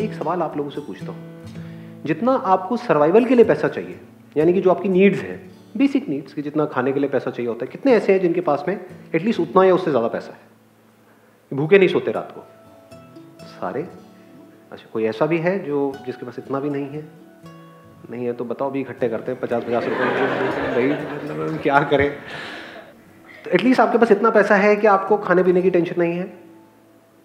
एक 0.00 0.12
सवाल 0.14 0.42
आप 0.42 0.56
लोगों 0.56 0.70
से 0.70 0.80
पूछता 0.80 1.12
हूँ। 1.12 2.02
जितना 2.04 2.32
आपको 2.32 2.76
सर्वाइवल 2.78 3.24
के 3.24 3.34
लिए 3.34 3.44
पैसा 3.44 3.68
चाहिए, 3.68 3.98
यानी 4.36 4.52
कि 4.52 4.60
जो 4.60 4.70
आपकी 4.70 4.88
नीड्स 4.88 5.20
हैं 5.20 5.38
बेसिक 5.76 6.08
नीड्स 6.08 6.34
कि 6.34 6.42
जितना 6.42 6.64
खाने 6.66 6.92
के 6.92 7.00
लिए 7.00 7.08
पैसा 7.08 7.30
चाहिए 7.30 7.48
होता 7.48 7.64
है, 7.64 7.70
कितने 7.72 7.92
ऐसे 7.92 8.12
हैं 8.12 8.20
जिनके 8.20 8.40
पास 8.40 8.64
में 8.68 8.74
एटलीस्ट 9.14 9.40
उतना 9.40 9.64
या 9.64 9.74
उससे 9.74 9.90
ज़्यादा 9.90 10.08
पैसा 10.08 10.32
है? 10.32 10.38
भूखे 11.52 11.78
नहीं 11.78 11.88
सोते 11.88 12.12
रात 12.12 12.32
को। 12.34 12.40
सारे? 13.50 13.82
अच्छा 14.72 14.86
कोई 14.92 15.04
ऐसा 15.04 15.26
भी 15.26 15.38
है 15.38 15.58
जो, 15.64 15.92
जिसके 16.06 16.26
पास 16.26 16.38
इतना 16.38 16.60
भी 16.60 16.70
नहीं 16.70 16.88
है? 16.88 17.04
नहीं 18.10 18.26
है 18.26 18.32
तो 18.32 18.44
बताओ 18.44 18.70
भी 18.70 18.80
इकट्ठे 18.80 19.08
करते 19.08 19.32
हैं 19.32 19.40
पचास 19.40 19.64
पचास 19.64 19.84
रुपये 19.84 20.06
भाई 20.70 20.88
मतलब 20.88 21.58
क्या 21.62 21.80
करें? 21.90 22.10
तो 23.44 23.50
एटलीस्ट 23.50 23.80
आपके 23.80 23.98
पास 23.98 24.12
इतना 24.12 24.30
पैसा 24.30 24.56
है 24.56 24.74
कि 24.76 24.86
आपको 24.86 25.16
खाने 25.18 25.42
पीने 25.42 25.62
की 25.62 25.70
टेंशन 25.70 26.00
नहीं 26.00 26.18
है, 26.18 26.32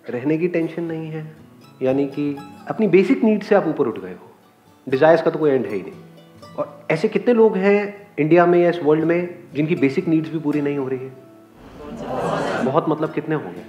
रहने 0.06 0.38
की 0.38 0.48
टेंशन 0.48 0.84
नहीं 0.84 1.10
है। 1.12 1.24
यानी 1.82 2.06
कि 2.08 2.36
अपनी 2.70 2.88
बेसिक 2.88 3.24
नीड 3.24 3.44
से 3.44 3.56
आप 3.56 3.68
ऊपर 3.68 3.88
उठ 3.88 4.00
गए 4.00 4.12
हो। 4.12 4.32
डिज़ायर्स 4.88 5.22
का 5.22 5.32
तो 5.32 5.40
कोई 5.40 5.52
एंड 5.52 5.66
है 5.66 5.74
ही 5.74 5.82
नहीं। 5.82 6.56
और 6.58 6.88
ऐसे 6.92 7.08
कितने 7.08 7.34
लोग 7.34 7.58
हैं 7.58 8.08
इंडिया 8.20 8.46
में 8.46 8.60
या 8.60 8.70
इस 8.70 8.80
वर्ल्ड 8.84 9.04
में 9.04 9.30
जिनकी 9.56 9.76
बेसिक 9.76 10.08
नीड्स 10.08 10.32
भी 10.32 10.40
पूरी 10.40 10.62
नहीं 10.62 10.78
हो 10.78 10.88
रही 10.88 11.00
है? 11.00 11.14
बहुत 12.66 12.86
मतलब 12.90 13.14
कितने 13.14 13.36
होंगे? 13.36 13.64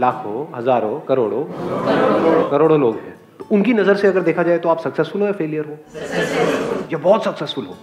लाखों, 0.00 0.46
हज़ारों, 0.54 0.98
करोड़ों 1.00 1.44
करोड़ों 2.50 2.80
लोग 2.80 2.94
हैं। 2.96 3.14
तो 3.38 3.46
उनकी 3.50 3.74
नज़र 3.74 3.96
से 3.96 4.08
अगर 4.08 4.22
देखा 4.22 4.42
जाए 4.42 4.58
तो 4.58 4.68
आप 4.68 4.78
सक्सेसफुल 4.78 5.20
हो 5.20 5.26
या 5.26 5.32
फेलियर 5.32 5.64
हो? 5.64 5.76
या 6.92 6.98
बहुत 6.98 7.24
सक्सेसफुल 7.24 7.64
हो? 7.64 7.76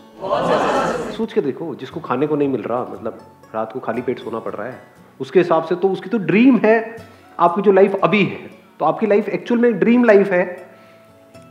सोच 1.17 1.33
के 1.33 1.41
देखो, 1.41 1.73
जिसको 1.75 1.99
खाने 1.99 2.27
को 2.27 2.35
नहीं 2.35 2.49
मिल 2.49 2.61
रहा 2.61 2.81
मतलब 2.83 3.19
रात 3.55 3.71
को 3.71 3.79
खाली 3.79 4.01
पेट 4.01 4.19
सोना 4.19 4.39
पड़ 4.39 4.53
रहा 4.53 4.67
है, 4.67 4.79
उसके 5.19 5.39
हिसाब 5.39 5.63
से 5.63 5.75
तो 5.75 5.89
उसकी 5.89 6.09
तो 6.09 6.17
ड्रीम 6.17 6.59
है। 6.65 6.95
आपकी 7.39 7.61
जो 7.61 7.71
लाइफ 7.71 7.95
अभी 8.03 8.23
है 8.23 8.56
तो 8.79 8.85
आपकी 8.85 9.07
लाइफ 9.07 9.29
एक्चुअल 9.29 9.61
में 9.61 9.79
ड्रीम 9.79 10.03
लाइफ 10.03 10.31
है। 10.31 10.45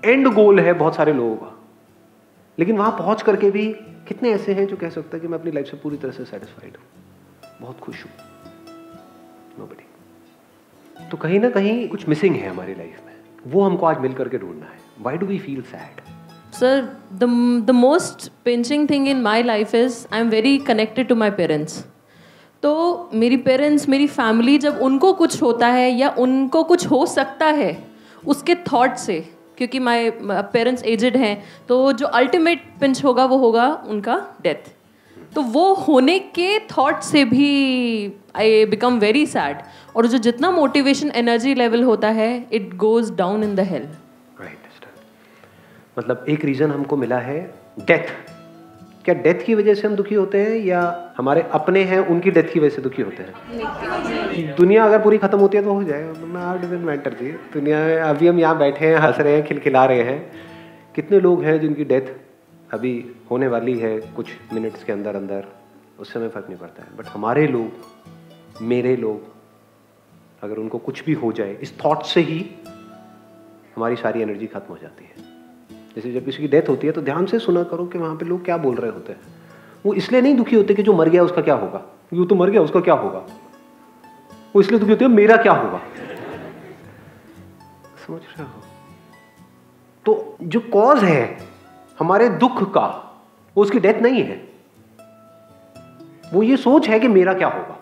एंड 0.05 0.29
गोल 0.29 0.61
है 0.61 0.73
बहुत 0.73 0.97
सारे 0.97 1.13
लोगों 1.13 1.37
का। 1.37 1.53
लेकिन 2.59 2.77
वहाँ 2.77 2.91
पहुँच 2.91 3.23
करके 3.23 3.51
भी 3.51 3.67
कितने 4.09 4.31
ऐसे 4.31 4.55
हैं 4.55 4.67
जो 4.67 4.77
कह 4.77 4.91
सकते 4.91 5.17
हैं 5.17 5.21
कि 5.21 5.29
मैं 5.29 5.39
अपनी 5.39 5.51
लाइफ 5.51 5.67
से 5.67 5.77
पूरी 5.77 5.97
तरह 5.97 6.13
से 6.13 6.25
सेटिस्फाइड 6.25 6.77
हूँ। 6.77 6.85
बहुत 7.61 7.81
खुश 7.81 8.05
हूँ। 8.05 8.11
नोबडी 9.59 11.09
तो 11.11 11.17
कहीं 11.17 11.41
ना 11.41 11.51
कहीं 11.51 11.89
कुछ 11.89 12.09
मिसिंग 12.09 12.37
है 12.37 12.49
हमारी 12.49 12.75
लाइफ 12.75 13.01
में। 13.07 13.15
वो 13.47 13.63
हमको 13.63 13.87
आज 13.87 13.99
मिल 13.99 14.13
करके 14.13 14.39
ढूंढना 14.39 14.67
है। 14.67 14.79
Why 15.01 15.17
do 15.17 15.27
we 15.27 15.39
feel 15.39 15.63
sad 15.63 16.01
sir 16.55 16.89
the 17.13 17.71
most 17.71 18.31
most 18.49 18.91
thing 18.91 19.09
in 19.09 19.21
my 19.23 19.43
life 19.43 19.75
is 19.75 20.07
I 20.13 20.21
am 20.21 20.29
very 20.29 20.59
connected 20.59 21.09
to 21.09 21.15
my 21.15 21.31
parents. 21.31 21.73
तो 22.63 23.11
मेरी 23.15 23.37
पेरेंट्स 23.37 23.89
मेरी 23.89 24.07
फैमिली 24.07 24.59
जब 24.59 24.79
उनको 24.83 25.13
कुछ 25.13 25.43
होता 25.43 25.67
है 25.69 25.91
या 25.91 26.11
उनको 26.19 26.63
कुछ 26.65 26.87
हो 26.87 27.07
सकता 27.07 27.47
है 27.47 27.89
उसके 28.27 28.55
थॉट 28.55 28.95
से, 28.97 29.21
क्योंकि 29.57 29.79
माई 29.79 30.11
पेरेंट्स 30.23 30.83
एजड 30.85 31.17
हैं 31.17 31.45
तो 31.69 31.93
जो 31.93 32.07
अल्टीमेट 32.07 32.65
पिंच 32.81 33.05
होगा 33.05 33.25
वो 33.25 33.37
होगा 33.37 33.67
उनका 33.89 34.17
डेथ 34.43 34.73
तो 35.35 35.43
वो 35.43 35.75
होने 35.75 36.19
के 36.19 36.59
थॉट 36.59 37.01
से 37.03 37.25
भी 37.25 37.49
आई 38.37 38.65
बिकम 38.65 38.99
वेरी 38.99 39.27
सैड 39.27 39.57
और 39.97 40.07
जो 40.07 40.19
जितना 40.19 40.51
मोटिवेशन 40.51 41.11
एनर्जी 41.15 41.55
लेवल 41.55 41.83
होता 41.83 42.09
है 42.11 42.47
it 42.53 42.75
goes 42.77 43.11
down 43.17 43.45
in 43.45 43.55
the 43.55 43.61
hell 43.61 43.89
मतलब 45.99 46.25
एक 46.29 46.45
रीज़न 46.45 46.71
हमको 46.71 46.97
मिला 46.97 47.19
है 47.19 47.55
डेथ 47.81 48.36
क्या 49.07 49.15
डेथ 49.15 49.45
की 49.47 49.55
वजह 49.55 49.75
से 49.75 49.87
हम 49.89 49.95
दुखी 49.97 50.15
होते 50.15 50.41
हैं 50.41 50.57
या 50.57 50.79
हमारे 51.17 51.43
अपने 51.53 51.83
हैं, 51.85 51.99
उनकी 51.99 52.31
डेथ 52.31 52.53
की 52.53 52.61
वजह 52.61 52.69
से 52.69 52.83
दुखी 52.83 53.03
होते 53.03 53.23
हैं? 53.23 54.57
दुनिया 54.57 54.85
अगर 54.85 55.03
पूरी 55.03 55.19
खत्म 55.19 55.39
होती 55.39 55.57
है 55.57 55.65
तो 55.65 55.73
हो 55.73 55.85
जाए 55.85 56.03
मैटर 56.79 57.13
जी 57.13 57.31
दुनिया 57.53 57.79
में 57.79 57.99
अभी 57.99 58.29
हम 58.29 58.39
यहाँ 58.39 58.59
बैठे 58.59 58.87
हैं, 58.87 58.97
हंस 58.97 59.21
रहे 59.21 59.35
हैं, 59.35 59.47
खिलखिला 59.47 59.85
रहे 59.85 60.03
हैं। 60.03 60.33
कितने 60.95 61.21
लोग 61.21 61.45
हैं 61.45 61.61
जिनकी 61.61 61.85
डेथ 61.85 62.13
अभी 62.75 63.11
होने 63.31 63.49
वाली 63.49 63.79
है 63.79 64.01
कुछ 64.01 64.27
मिनट्स 64.53 64.85
के 64.85 64.93
अंदर 64.93 65.17
अंदर? 65.17 65.45
उस 65.99 66.13
समय 66.13 66.29
फ़र्क 66.29 66.47
नहीं 66.49 66.59
पड़ता 66.59 66.83
है। 66.83 66.97
बट 66.97 67.07
हमारे 67.07 67.47
लोग, 67.47 67.71
मेरे 68.63 68.97
लोग, 68.97 69.23
अगर 70.43 70.57
उनको 70.57 70.79
कुछ 70.79 71.05
भी 71.05 71.13
हो 71.13 71.33
जाए, 71.33 71.57
इस 71.63 71.79
थॉट 71.85 72.03
से 72.03 72.21
ही 72.21 72.51
हमारी 73.77 73.97
सारी 73.97 74.23
एनर्जी 74.23 74.47
खत्म 74.47 74.75
हो 74.75 74.79
जाती 74.83 75.05
है। 75.05 75.26
जैसे 75.97 76.13
जब 76.13 76.25
किसी 76.25 76.39
की 76.39 76.49
डेथ 76.49 76.69
होती 76.69 76.87
है 76.87 76.93
तो 76.93 77.03
ध्यान 77.03 77.27
से 77.27 77.39
सुना 77.39 77.63
करो 77.63 77.87
कि 77.87 77.99
वहाँ 77.99 78.17
पे 78.17 78.25
लोग 78.25 78.45
क्या 78.45 78.57
बोल 78.57 78.77
रहे 78.77 78.91
होते 78.91 79.13
हैं। 79.13 79.21
वो 79.87 79.95
इसलिए 79.95 80.21
नहीं 80.21 80.35
दुखी 80.37 80.57
होते 80.57 80.75
कि 80.75 80.83
जो 80.83 80.93
मर 80.93 81.09
गया 81.09 81.23
उसका 81.23 81.43
क्या 81.43 81.55
होगा? 81.55 81.83
वो 82.15 82.25
तो 82.25 82.35
मर 82.35 82.51
गया, 82.51 82.63
उसका 82.63 82.81
क्या 82.81 82.95
होगा? 82.95 83.19
वो 84.57 84.61
इसलिए 84.61 84.81
दुखी 84.81 84.93
होते 84.93 85.05
हैं, 85.05 85.13
मेरा 85.13 85.37
क्या 85.37 85.53
होगा? 85.53 85.81
समझ 88.07 88.21
रहे 88.21 88.43
हो? 88.43 88.63
तो 90.07 90.37
जो 90.43 90.61
कॉज 90.61 91.05
है, 91.05 91.39
हमारे 91.99 92.29
दुख 92.29 92.75
का, 92.75 92.87
वो 93.57 93.63
उसकी 93.63 93.79
डेथ 93.79 94.03
नहीं 94.03 94.23
है। 94.23 94.49
वो 96.33 96.43
ये 96.43 96.57
सोच 96.57 96.89
है 96.89 97.01
कि 97.01 97.09
मेरा 97.09 97.35
क्या 97.35 97.49
होगा? 97.49 97.79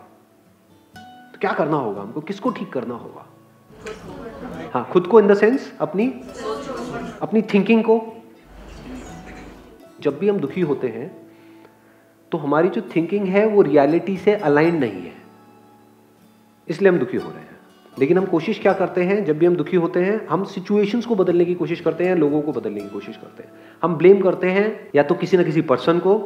तो 1.33 1.39
क्या 1.41 1.53
करना 1.53 1.77
होगा 1.77 2.03
हमको? 2.03 2.21
किसको 2.21 2.51
ठीक 2.51 2.73
करना 2.73 2.95
होगा? 2.95 3.27
हाँ 4.75 4.89
खुद 4.93 5.07
को 5.07 5.21
इन 5.21 5.29
द 5.29 5.35
सेंस 5.35 5.73
अपनी 5.81 6.07
अपनी 7.23 7.43
थिंकिंग 7.43 7.83
को। 7.85 8.23
जब 10.01 10.19
भी 10.19 10.29
हम 10.29 10.39
दुखी 10.39 10.61
होते 10.61 10.89
हैं 10.89 11.25
तो 12.33 12.39
हमारी 12.39 12.69
जो 12.69 12.81
थिंकिंग 12.97 13.27
है, 13.27 13.47
वो 13.47 13.63
रियलिटी 13.63 14.17
से 14.17 14.35
अलाइन 14.35 14.77
नहीं 14.77 15.03
है। 15.03 15.13
इसलिए 16.69 16.93
हम 16.93 16.99
दुखी 16.99 17.17
हो 17.17 17.31
रहे 17.31 17.41
हैं। 17.41 17.59
लेकिन 17.99 18.19
हम 18.19 18.25
कोशिश 18.25 18.59
क्या 18.59 18.73
करते 18.73 19.03
हैं? 19.03 19.25
जब 19.25 19.39
भी 19.39 19.47
हम 19.47 19.57
दुखी 19.57 19.77
होते 19.77 20.01
हैं, 20.01 20.27
हम 20.27 20.45
सिचुएशंस 20.45 21.07
को 21.07 21.15
बदलने 21.15 21.45
की 21.45 21.55
कोशिश 21.55 21.81
करते 21.81 22.05
हैं, 22.05 22.17
लोगों 22.17 22.43
को 22.43 22.53
बदलने 22.53 22.81
की 22.81 22.89
कोशिश 22.89 23.17
करते 23.17 23.43
हैं। 23.43 23.51
हम 23.83 23.95
ब्लेम 23.95 24.21
करते 24.21 24.51
हैं, 24.51 24.91
या 24.95 25.03
तो 25.03 25.15
किसी 25.15 25.37
ना 25.37 25.43
किसी 25.43 25.61
पर्सन 25.61 25.99
को, 25.99 26.19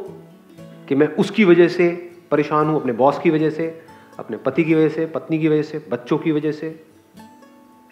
कि 0.87 0.95
मैं 0.95 1.07
उसकी 1.07 1.45
वजह 1.45 1.67
से 1.67 2.11
परेशान 2.31 2.67
हूँ, 2.67 2.81
अपने 2.81 2.93
बॉस 2.93 3.19
की 3.19 3.29
वजह 3.29 3.49
से, 3.49 3.81
अपने 4.19 4.37
पति 4.37 4.63
की 4.63 4.75
वजह 4.75 4.89
से, 4.89 5.05
पत्नी 5.05 5.39
की 5.39 5.47
वजह 5.47 5.61
से, 5.61 5.85
बच्चों 5.91 6.17
की 6.17 6.31
वजह 6.31 6.51
से। 6.51 6.83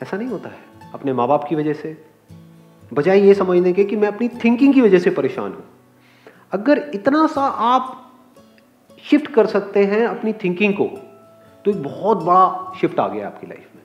ऐसा 0.03 0.17
नहीं 0.17 0.27
होता 0.27 0.49
है। 0.49 0.91
अपने 0.93 1.13
माँ 1.13 1.27
बाप 1.27 1.45
की 1.49 1.55
वजह 1.55 1.73
से 1.73 2.16
बजाय 2.93 3.25
ये 3.27 3.33
समझने 3.33 3.73
के 3.73 3.83
कि 3.83 3.95
मैं 3.95 4.07
अपनी 4.07 4.27
थिंकिंग 4.43 4.73
की 4.73 4.81
वजह 4.81 4.99
से 4.99 5.09
परेशान 5.09 5.51
हूँ। 5.51 5.63
अगर 6.51 6.91
इतना 6.93 7.25
सा 7.27 7.41
आप 7.41 7.93
शिफ्ट 9.03 9.27
कर 9.27 9.45
सकते 9.45 9.83
हैं 9.85 10.05
अपनी 10.07 10.33
थिंकिंग 10.33 10.73
को 10.73 10.85
तो 11.65 11.71
एक 11.71 11.83
बहुत 11.83 12.23
बड़ा 12.23 12.73
शिफ्ट 12.81 12.99
आ 12.99 13.07
गया 13.07 13.27
आपकी 13.27 13.47
लाइफ 13.47 13.75
में। 13.75 13.81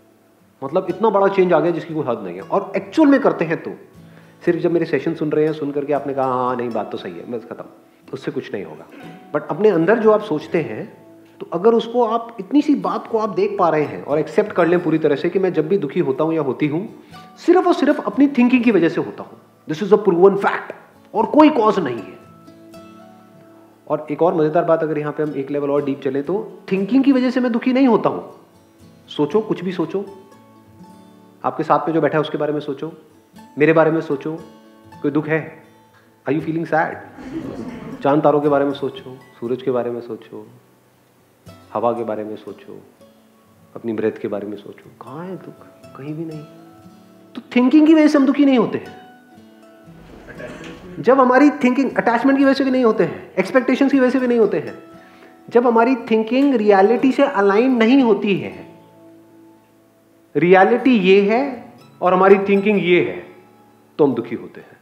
मतलब 0.62 0.86
इतना 0.90 1.10
बड़ा 1.10 1.28
चेंज 1.28 1.52
आ 1.52 1.60
गया 1.60 1.70
जिसकी 1.70 1.94
कोई 1.94 2.04
हद 2.08 2.22
नहीं 2.24 2.36
है। 2.36 2.42
और 2.42 2.72
एक्चुअल 2.76 3.08
में 3.08 3.20
करते 3.20 3.44
हैं 3.44 3.62
तो 3.62 3.70
सिर्फ़ 4.44 4.60
जब 4.60 4.72
मेरे 4.72 4.86
सेशन 4.86 5.14
सुन 5.14 5.30
रहे 5.30 5.44
हैं, 5.44 5.52
सुन 5.52 5.70
करके 5.72 5.92
आपने 5.92 6.14
कहा 6.14 6.26
हाँ 6.26 6.56
नहीं, 6.56 6.70
बात 6.70 6.90
तो 6.92 6.98
सही 6.98 7.12
है, 7.12 7.30
बस 7.32 7.44
खत्म, 7.44 7.64
उससे 8.12 8.30
कुछ 8.30 8.52
नहीं 8.54 8.64
होगा। 8.64 8.86
बट 9.34 9.46
अपने 9.46 9.68
अंदर 9.70 9.98
जो 9.98 10.10
आप 10.12 10.22
सोचते 10.22 10.60
हैं 10.60 11.01
तो 11.42 11.48
अगर 11.52 11.74
उसको 11.74 12.02
आप 12.04 12.36
इतनी 12.40 12.60
सी 12.62 12.74
बात 12.74 13.06
को 13.06 13.18
आप 13.18 13.28
देख 13.28 13.56
पा 13.58 13.68
रहे 13.68 13.84
हैं 13.84 14.02
और 14.04 14.18
एक्सेप्ट 14.18 14.52
कर 14.52 14.66
लें 14.66 14.82
पूरी 14.82 14.98
तरह 14.98 15.16
से 15.16 15.30
कि 15.30 15.38
मैं 15.38 15.52
जब 15.52 15.68
भी 15.68 15.78
दुखी 15.78 16.00
होता 16.00 16.24
हूँ 16.24 16.34
या 16.34 16.42
होती 16.42 16.66
हूँ, 16.66 16.88
सिर्फ़ 17.36 17.66
और 17.66 17.74
सिर्फ़ 17.74 18.00
अपनी 18.00 18.28
थिंकिंग 18.28 18.64
की 18.64 18.70
वजह 18.70 18.88
से 18.88 19.00
होता 19.00 19.22
हूँ। 19.22 19.40
This 19.68 19.82
is 19.82 19.94
a 19.94 19.96
proven 19.96 20.36
fact 20.36 20.72
और 21.14 21.26
कोई 21.26 21.50
कॉज 21.50 21.78
नहीं 21.78 21.96
है। 21.96 22.18
और 23.88 24.06
एक 24.10 24.22
और 24.22 24.34
मज़ेदार 24.34 24.64
बात 24.64 24.82
अगर 24.82 24.98
यहाँ 24.98 25.12
पे 25.12 25.22
हम 25.22 25.34
एक 25.36 25.50
लेवल 25.50 25.70
और 25.70 25.84
डीप 25.84 26.00
चले 26.00 26.22
तो 26.22 26.62
थिंकिंग 26.72 27.04
की 27.04 27.12
वजह 27.12 27.30
से 27.30 27.40
मैं 27.40 27.52
दुखी 27.52 27.72
नहीं 27.72 27.88
होता 27.88 28.08
हूँ। 28.08 28.24
सोचो, 29.08 29.40
कुछ 29.40 29.64
भी 29.64 29.72
सोचो। 29.72 30.04
आपके 31.44 31.62
साथ 31.62 31.88
में 31.88 31.94
जो 31.94 32.00
बैठा 32.00 32.18
है 32.18 32.20
उसके 32.20 32.38
बारे 32.38 32.52
में 32.52 32.60
सोचो। 32.60 32.92
मेरे 33.58 33.72
बारे 33.72 33.90
में 33.90 34.00
सोचो। 34.00 34.38
कोई 35.02 35.10
दुख 35.10 35.28
है? 35.28 35.62
आई 36.28 36.34
यू 36.34 36.40
फीलिंग 36.40 36.66
सैड 36.66 38.00
चाँद 38.02 38.22
तारों 38.22 38.40
के 38.40 38.48
बारे 38.48 38.64
में 38.64 38.72
सोचो, 38.72 39.16
सूरज 39.40 39.62
के 39.62 39.70
बारे 39.70 39.90
में 39.90 40.00
सोचो। 40.00 40.46
हवा 41.72 41.92
के 41.92 42.04
बारे 42.04 42.24
में 42.24 42.34
सोचो, 42.36 42.80
अपनी 43.74 43.92
ब्रेथ 43.92 44.20
के 44.22 44.28
बारे 44.28 44.46
में 44.46 44.56
सोचो। 44.56 44.90
कहाँ 45.02 45.24
है 45.26 45.36
दुख? 45.36 45.66
कहीं 45.96 46.14
भी 46.14 46.24
नहीं। 46.24 46.42
तो 47.34 47.42
थिंकिंग 47.56 47.86
की 47.86 47.94
वजह 47.94 48.08
से 48.08 48.18
हम 48.18 48.26
दुखी 48.26 48.44
नहीं 48.44 48.58
होते 48.58 48.78
हैं। 48.78 49.00
जब 51.00 51.20
हमारी 51.20 51.50
थिंकिंग 51.62 51.90
अटैचमेंट 51.92 52.38
की 52.38 52.44
वजह 52.44 52.54
से 52.54 52.64
भी 52.64 52.70
नहीं 52.70 52.84
होते 52.84 53.04
हैं 53.04 53.32
एक्सपेक्टेशन 53.38 53.88
की 53.88 53.98
वजह 54.00 54.10
से 54.10 54.18
भी 54.18 54.26
नहीं 54.26 54.38
होते 54.38 54.58
हैं, 54.58 54.74
जब 55.50 55.66
हमारी 55.66 55.94
थिंकिंग 56.10 56.54
रियलिटी 56.56 57.12
से 57.12 57.22
अलाइन 57.24 57.76
नहीं 57.76 58.02
होती 58.02 58.36
है 58.38 58.52
रियलिटी 60.34 60.96
ये 61.00 61.20
है 61.30 61.40
और 62.00 62.14
हमारी 62.14 62.38
थिंकिंग 62.48 62.78
ये 62.84 63.00
है 63.04 63.16
तो 63.98 64.04
हम 64.04 64.14
दुखी 64.14 64.36
होते 64.36 64.60
हैं। 64.60 64.76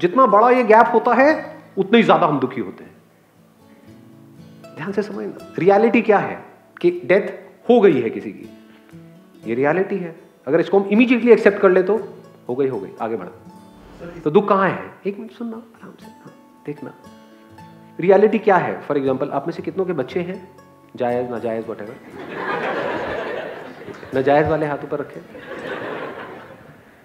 जितना 0.00 0.26
बड़ा 0.28 0.50
ये 0.50 0.64
गैप 0.64 0.90
होता 0.94 1.14
है, 1.14 1.30
उतना 1.78 1.96
ही 1.96 2.02
ज़्यादा 2.04 2.26
हम 2.26 2.38
दुखी 2.40 2.60
होते 2.60 2.84
हैं। 2.84 2.91
ध्यान 4.82 4.92
से 4.92 5.02
समझना। 5.02 5.54
रियलिटी 5.58 6.02
क्या 6.02 6.18
है? 6.18 6.44
कि 6.80 6.90
डेथ 7.04 7.28
हो 7.68 7.80
गई 7.80 8.00
है 8.00 8.10
किसी 8.10 8.30
की। 8.32 8.48
ये 9.46 9.54
रियलिटी 9.54 9.96
है। 9.96 10.16
अगर 10.46 10.60
इसको 10.60 10.78
हम 10.78 10.88
इमीडिएटली 10.88 11.32
एक्सेप्ट 11.32 11.58
कर 11.58 11.70
ले 11.70 11.82
तो 11.82 11.96
हो 12.48 12.54
गई 12.54 12.68
हो 12.68 12.80
गई। 12.80 12.88
आगे 13.00 13.16
बढ़ा। 13.16 14.20
तो 14.24 14.30
दुख 14.30 14.48
कहाँ 14.48 14.68
है? 14.68 14.94
एक 15.06 15.18
मिनट 15.18 15.30
सुनना 15.30 15.56
आराम 15.56 15.92
से 16.00 16.06
हाँ, 16.06 16.32
देखना। 16.66 16.94
रियलिटी 18.00 18.38
क्या 18.38 18.56
है? 18.56 18.80
फॉर 18.80 18.96
एग्ज़ाम्पल 18.96 19.30
आप 19.30 19.46
में 19.46 19.54
से 19.54 19.62
कितनों 19.62 19.84
के 19.84 19.92
बच्चे 19.92 20.20
हैं? 20.20 20.48
जायज़ 20.96 21.30
नाजायज 21.30 21.68
वट 21.68 21.80
एवर 21.80 21.96
नाजायज 24.14 24.48
वाले 24.48 24.66
हाथों 24.66 24.88
पर 24.88 24.98
रखे। 24.98 25.20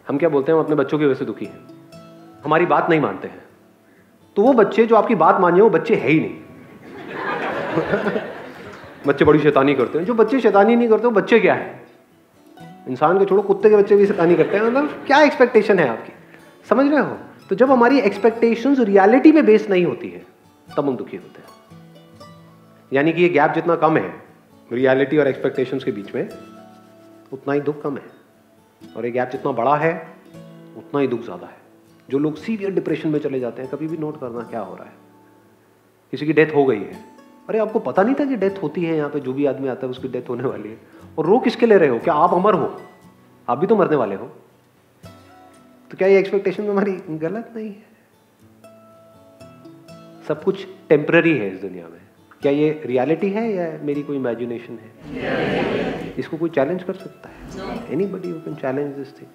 हम 0.07 0.17
क्या 0.17 0.29
बोलते 0.29 0.51
हैं? 0.51 0.59
हम 0.59 0.65
अपने 0.65 0.75
बच्चों 0.75 0.99
की 0.99 1.05
वजह 1.05 1.15
से 1.15 1.25
दुखी 1.25 1.45
हैं। 1.45 1.59
हमारी 2.43 2.65
बात 2.65 2.89
नहीं 2.89 3.01
मानते 3.01 3.27
हैं। 3.27 3.43
तो 4.35 4.41
वो 4.41 4.53
बच्चे 4.53 4.85
जो 4.85 4.95
आपकी 4.95 5.15
बात 5.15 5.41
मानिए 5.41 5.61
वो 5.61 5.69
बच्चे 5.69 5.95
है 5.95 6.09
ही 6.09 6.19
नहीं। 6.19 6.46
बच्चे 9.07 9.25
बड़ी 9.25 9.39
शैतानी 9.39 9.75
करते 9.75 9.99
हैं। 9.99 10.05
जो 10.05 10.13
बच्चे 10.13 10.39
शैतानी 10.39 10.75
नहीं 10.75 10.89
करते, 10.89 11.03
वो 11.03 11.11
बच्चे 11.11 11.39
क्या 11.39 11.53
है? 11.53 11.87
इंसान 12.87 13.19
के 13.19 13.25
छोड़ो, 13.25 13.41
कुत्ते 13.41 13.69
के 13.69 13.75
बच्चे 13.75 13.95
भी 13.95 14.05
शैतानी 14.05 14.35
करते 14.35 14.57
हैं। 14.57 14.63
मतलब 14.63 15.03
क्या 15.07 15.21
एक्सपेक्टेशन 15.21 15.79
है 15.79 15.87
आपकी? 15.87 16.13
समझ 16.69 16.91
रहे 16.91 16.99
हो? 16.99 17.17
तो 17.49 17.55
जब 17.55 17.71
हमारी 17.71 17.99
एक्सपेक्टेशन 17.99 18.75
रियलिटी 18.75 19.31
में 19.31 19.45
बेस 19.45 19.69
नहीं 19.69 19.85
होती 19.85 20.09
है, 20.09 20.25
तब 20.77 20.87
हम 20.87 20.97
दुखी 20.97 21.17
होते 21.17 21.41
हैं। 21.41 21.47
यानी 22.93 23.13
कि 23.13 23.21
ये 23.21 23.29
गैप 23.29 23.51
जितना 23.51 23.75
कम 23.75 23.97
है 23.97 24.13
रियलिटी 24.71 25.17
और 25.17 25.27
एक्सपेक्टेशंस 25.27 25.83
के 25.83 25.91
बीच 25.91 26.15
में, 26.15 26.29
उतना 27.33 27.53
ही 27.53 27.59
दुख 27.59 27.81
कम 27.81 27.97
है। 27.97 28.03
और 28.97 29.05
ये 29.05 29.11
गैप 29.11 29.29
जितना 29.29 29.51
बड़ा 29.51 29.75
है, 29.75 30.07
उतना 30.77 30.99
ही 30.99 31.07
दुख 31.07 31.23
ज़्यादा 31.23 31.47
है। 31.47 31.57
जो 32.09 32.19
लोग 32.19 32.35
सीवियर 32.35 32.71
डिप्रेशन 32.71 33.09
में 33.09 33.19
चले 33.19 33.39
जाते 33.39 33.61
हैं, 33.61 33.71
कभी 33.71 33.87
भी 33.87 33.97
नोट 33.97 34.19
करना 34.19 34.41
क्या 34.41 34.59
हो 34.59 34.75
रहा 34.75 34.85
है। 34.85 34.93
किसी 36.11 36.25
की 36.25 36.33
डेथ 36.33 36.55
हो 36.55 36.65
गई 36.65 36.79
है 36.79 37.16
अरे 37.49 37.59
आपको 37.59 37.79
पता 37.79 38.03
नहीं 38.03 38.15
था 38.15 38.25
कि 38.25 38.35
डेथ 38.35 38.63
होती 38.63 38.83
है 38.83 38.95
यहाँ 38.97 39.09
पे? 39.09 39.19
जो 39.19 39.33
भी 39.33 39.45
आदमी 39.45 39.67
आता 39.67 39.85
है 39.87 39.91
उसकी 39.91 40.07
डेथ 40.07 40.29
होने 40.29 40.43
वाली 40.43 40.69
है। 40.69 40.77
और 41.17 41.25
रो 41.25 41.39
किसके 41.39 41.65
ले 41.65 41.77
रहे 41.77 41.89
हो? 41.89 41.99
क्या 41.99 42.13
आप 42.13 42.33
अमर 42.33 42.53
हो? 42.53 42.81
आप 43.47 43.57
भी 43.57 43.67
तो 43.67 43.75
मरने 43.75 43.95
वाले 43.95 44.15
हो। 44.15 44.25
तो 45.91 45.97
क्या 45.97 46.07
ये 46.07 46.19
एक्सपेक्टेशन 46.19 46.69
हमारी 46.69 46.91
गलत 47.09 47.53
नहीं 47.55 47.69
है? 47.69 47.85
सब 50.27 50.43
कुछ 50.43 50.65
टेम्पररी 50.89 51.37
है 51.37 51.49
इस 51.53 51.61
दुनिया 51.61 51.87
में। 51.87 51.99
क्या 52.41 52.51
ये 52.51 52.81
रियलिटी 52.85 53.29
है 53.29 53.51
या 53.53 53.67
मेरी 53.83 54.03
कोई 54.03 54.15
इमेजिनेशन 54.15 54.79
है? 54.81 56.13
इसको 56.19 56.37
कोई 56.37 56.49
चैलेंज 56.49 56.83
कर 56.83 56.93
सकता 56.93 57.29
है? 57.29 57.93
Anybody 58.05 58.29
you 58.29 58.35
can 58.35 58.55
challenge 58.55 58.93
this 58.95 59.17
thing 59.19 59.29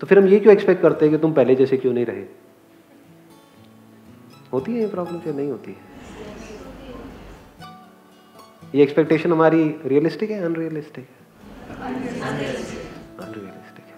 तो 0.00 0.06
फिर 0.06 0.18
हम 0.18 0.26
ये 0.28 0.38
क्यों 0.40 0.52
एक्सपेक्ट 0.54 0.82
करते 0.82 1.04
हैं 1.06 1.14
कि 1.14 1.20
तुम 1.22 1.32
पहले 1.32 1.54
जैसे 1.54 1.76
क्यों 1.76 1.92
नहीं 1.92 2.06
रहे? 2.06 2.24
होती 4.52 4.72
है 4.72 4.80
ये 4.80 4.86
प्रॉब्लम 4.86 5.18
क्या? 5.18 5.32
नहीं 5.32 5.50
होती 5.50 5.70
है। 5.70 5.91
ये 8.74 8.82
एक्सपेक्टेशन 8.82 9.32
हमारी 9.32 9.62
रियलिस्टिक 9.86 10.30
है 10.30 10.42
अनरियलिस्टिक 10.44 11.04
है? 11.04 11.14
अनरियलिस्टिक 13.20 13.84
है। 13.84 13.94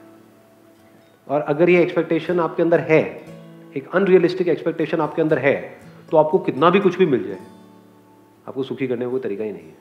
और 1.26 1.40
अगर 1.42 1.70
ये 1.70 1.82
एक्सपेक्टेशन 1.82 2.40
आपके 2.40 2.62
अंदर 2.62 2.80
है, 2.82 3.00
एक 3.76 3.88
अनरियलिस्टिक 3.94 4.48
एक्सपेक्टेशन 4.48 5.00
आपके 5.00 5.22
अंदर 5.22 5.38
है 5.38 5.54
तो 6.10 6.16
आपको 6.16 6.38
कितना 6.40 6.70
भी 6.70 6.80
कुछ 6.80 6.96
भी 6.98 7.06
मिल 7.06 7.26
जाए, 7.28 7.38
आपको 8.46 8.62
सुखी 8.62 8.86
करने 8.86 9.04
का 9.04 9.10
कोई 9.10 9.20
तरीका 9.20 9.44
ही 9.44 9.52
नहीं 9.52 9.62
है। 9.62 9.74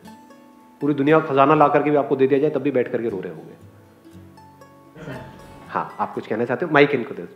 पूरी 0.81 0.93
दुनिया 0.93 1.19
का 1.19 1.25
खजाना 1.27 1.55
ला 1.55 1.67
करके 1.67 1.89
भी 1.89 1.95
आपको 1.95 2.15
दे 2.15 2.27
दिया 2.27 2.39
जाए, 2.39 2.49
तब 2.49 2.61
भी 2.61 2.71
बैठ 2.71 2.91
करके 2.91 3.09
रो 3.09 3.19
रहे 3.19 3.33
होंगे। 3.33 3.53
हाँ 5.69 5.95
आप 5.99 6.13
कुछ 6.13 6.27
कहना 6.27 6.45
चाहते 6.45 6.65
हो? 6.65 6.71
माइक 6.71 6.91
इनको 6.91 7.15
दे। 7.15 7.27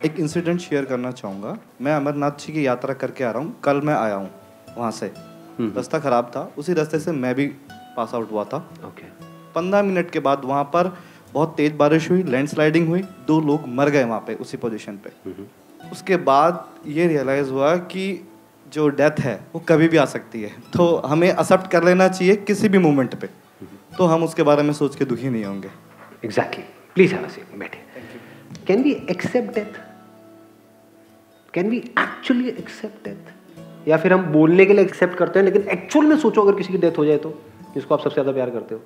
एक 0.00 0.18
इंसिडेंट 0.20 0.60
शेयर 0.60 0.84
करना 0.84 1.10
चाहूँगा। 1.12 1.56
मैं 1.82 1.94
अमरनाथ 1.94 2.30
जी 2.40 2.52
की 2.52 2.66
यात्रा 2.66 2.94
करके 2.96 3.24
आ 3.24 3.30
रहा 3.30 3.42
हूँ। 3.42 3.54
कल 3.64 3.80
मैं 3.80 3.94
आया 3.94 4.14
हूँ 4.14 4.30
वहाँ 4.76 4.90
से। 4.90 5.12
रास्ता 5.60 5.98
ख़राब 5.98 6.30
था। 6.36 6.50
उसी 6.58 6.72
रास्ते 6.74 6.98
से 6.98 7.12
मैं 7.12 7.34
भी 7.34 7.46
पास 7.96 8.14
आउट 8.14 8.30
हुआ 8.32 8.44
था। 8.44 8.56
ओके। 8.84 9.06
पंद्रह 9.54 9.82
मिनट 9.82 10.10
के 10.10 10.20
बाद 10.20 10.44
वहाँ 10.44 10.64
पर 10.74 10.96
बहुत 11.32 11.54
तेज़ 11.56 11.72
बारिश 11.74 12.10
हुई 12.10 12.22
लैंडस्लाइडिंग 12.24 12.88
हुई 12.88 13.02
दो 13.26 13.40
लोग 13.40 13.66
मर 13.68 13.88
गए 13.90 14.04
वहाँ 14.04 14.20
पे 14.26 14.34
उसी 14.36 14.56
पोजीशन 14.56 14.98
पे। 15.04 15.10
उसके 15.92 16.16
बाद 16.24 16.64
ये 16.86 17.06
रियलाइज़ 17.06 17.50
हुआ 17.50 17.74
कि 17.86 18.04
जो 18.66 18.88
डेथ 18.90 19.20
है 19.20 19.34
वो 19.54 19.60
कभी 19.68 19.88
भी 19.88 19.96
आ 19.96 20.04
सकती 20.06 20.42
है। 20.42 20.50
तो 20.72 20.94
हमें 21.06 21.28
एक्सेप्ट 21.28 21.70
कर 21.70 21.84
लेना 21.84 22.08
चाहिए 22.08 22.36
किसी 22.38 22.68
भी 22.68 22.78
मोमेंट 22.78 23.14
पे। 23.14 23.28
तो 23.98 24.06
हम 24.06 24.24
उसके 24.24 24.42
बारे 24.42 24.62
में 24.62 24.72
सोच 24.72 24.96
के 24.96 25.04
दुखी 25.04 25.28
नहीं 25.28 25.44
होंगे। 25.44 25.70
Exactly 26.24 26.64
please 26.94 27.14
have 27.14 27.24
a 27.24 27.28
seat 27.28 27.58
बैठे 27.58 27.78
can 28.66 28.82
we 28.82 28.92
accept 29.10 29.54
death 29.54 29.80
can 31.54 31.70
we 31.70 31.76
actually 31.76 32.48
accept 32.48 33.04
death 33.04 33.32
या 33.88 33.96
फिर 33.96 34.12
हम 34.12 34.24
बोलने 34.32 34.64
के 34.66 34.72
लिए 34.72 34.84
एक्सेप्ट 34.84 35.14
करते 35.14 35.38
हैं 35.38 35.44
लेकिन 35.46 35.68
एक्चुअल 35.70 36.06
में 36.06 36.16
सोचो 36.18 36.42
अगर 36.42 36.56
किसी 36.56 36.72
की 36.72 36.78
डेथ 36.78 36.98
हो 36.98 37.04
जाए 37.04 37.16
तो 37.18 37.30
जिसको 37.74 37.94
आप 37.94 38.00
सबसे 38.00 38.14
ज़्यादा 38.14 38.32
प्यार 38.32 38.50
करते 38.50 38.74
हो। 38.74 38.80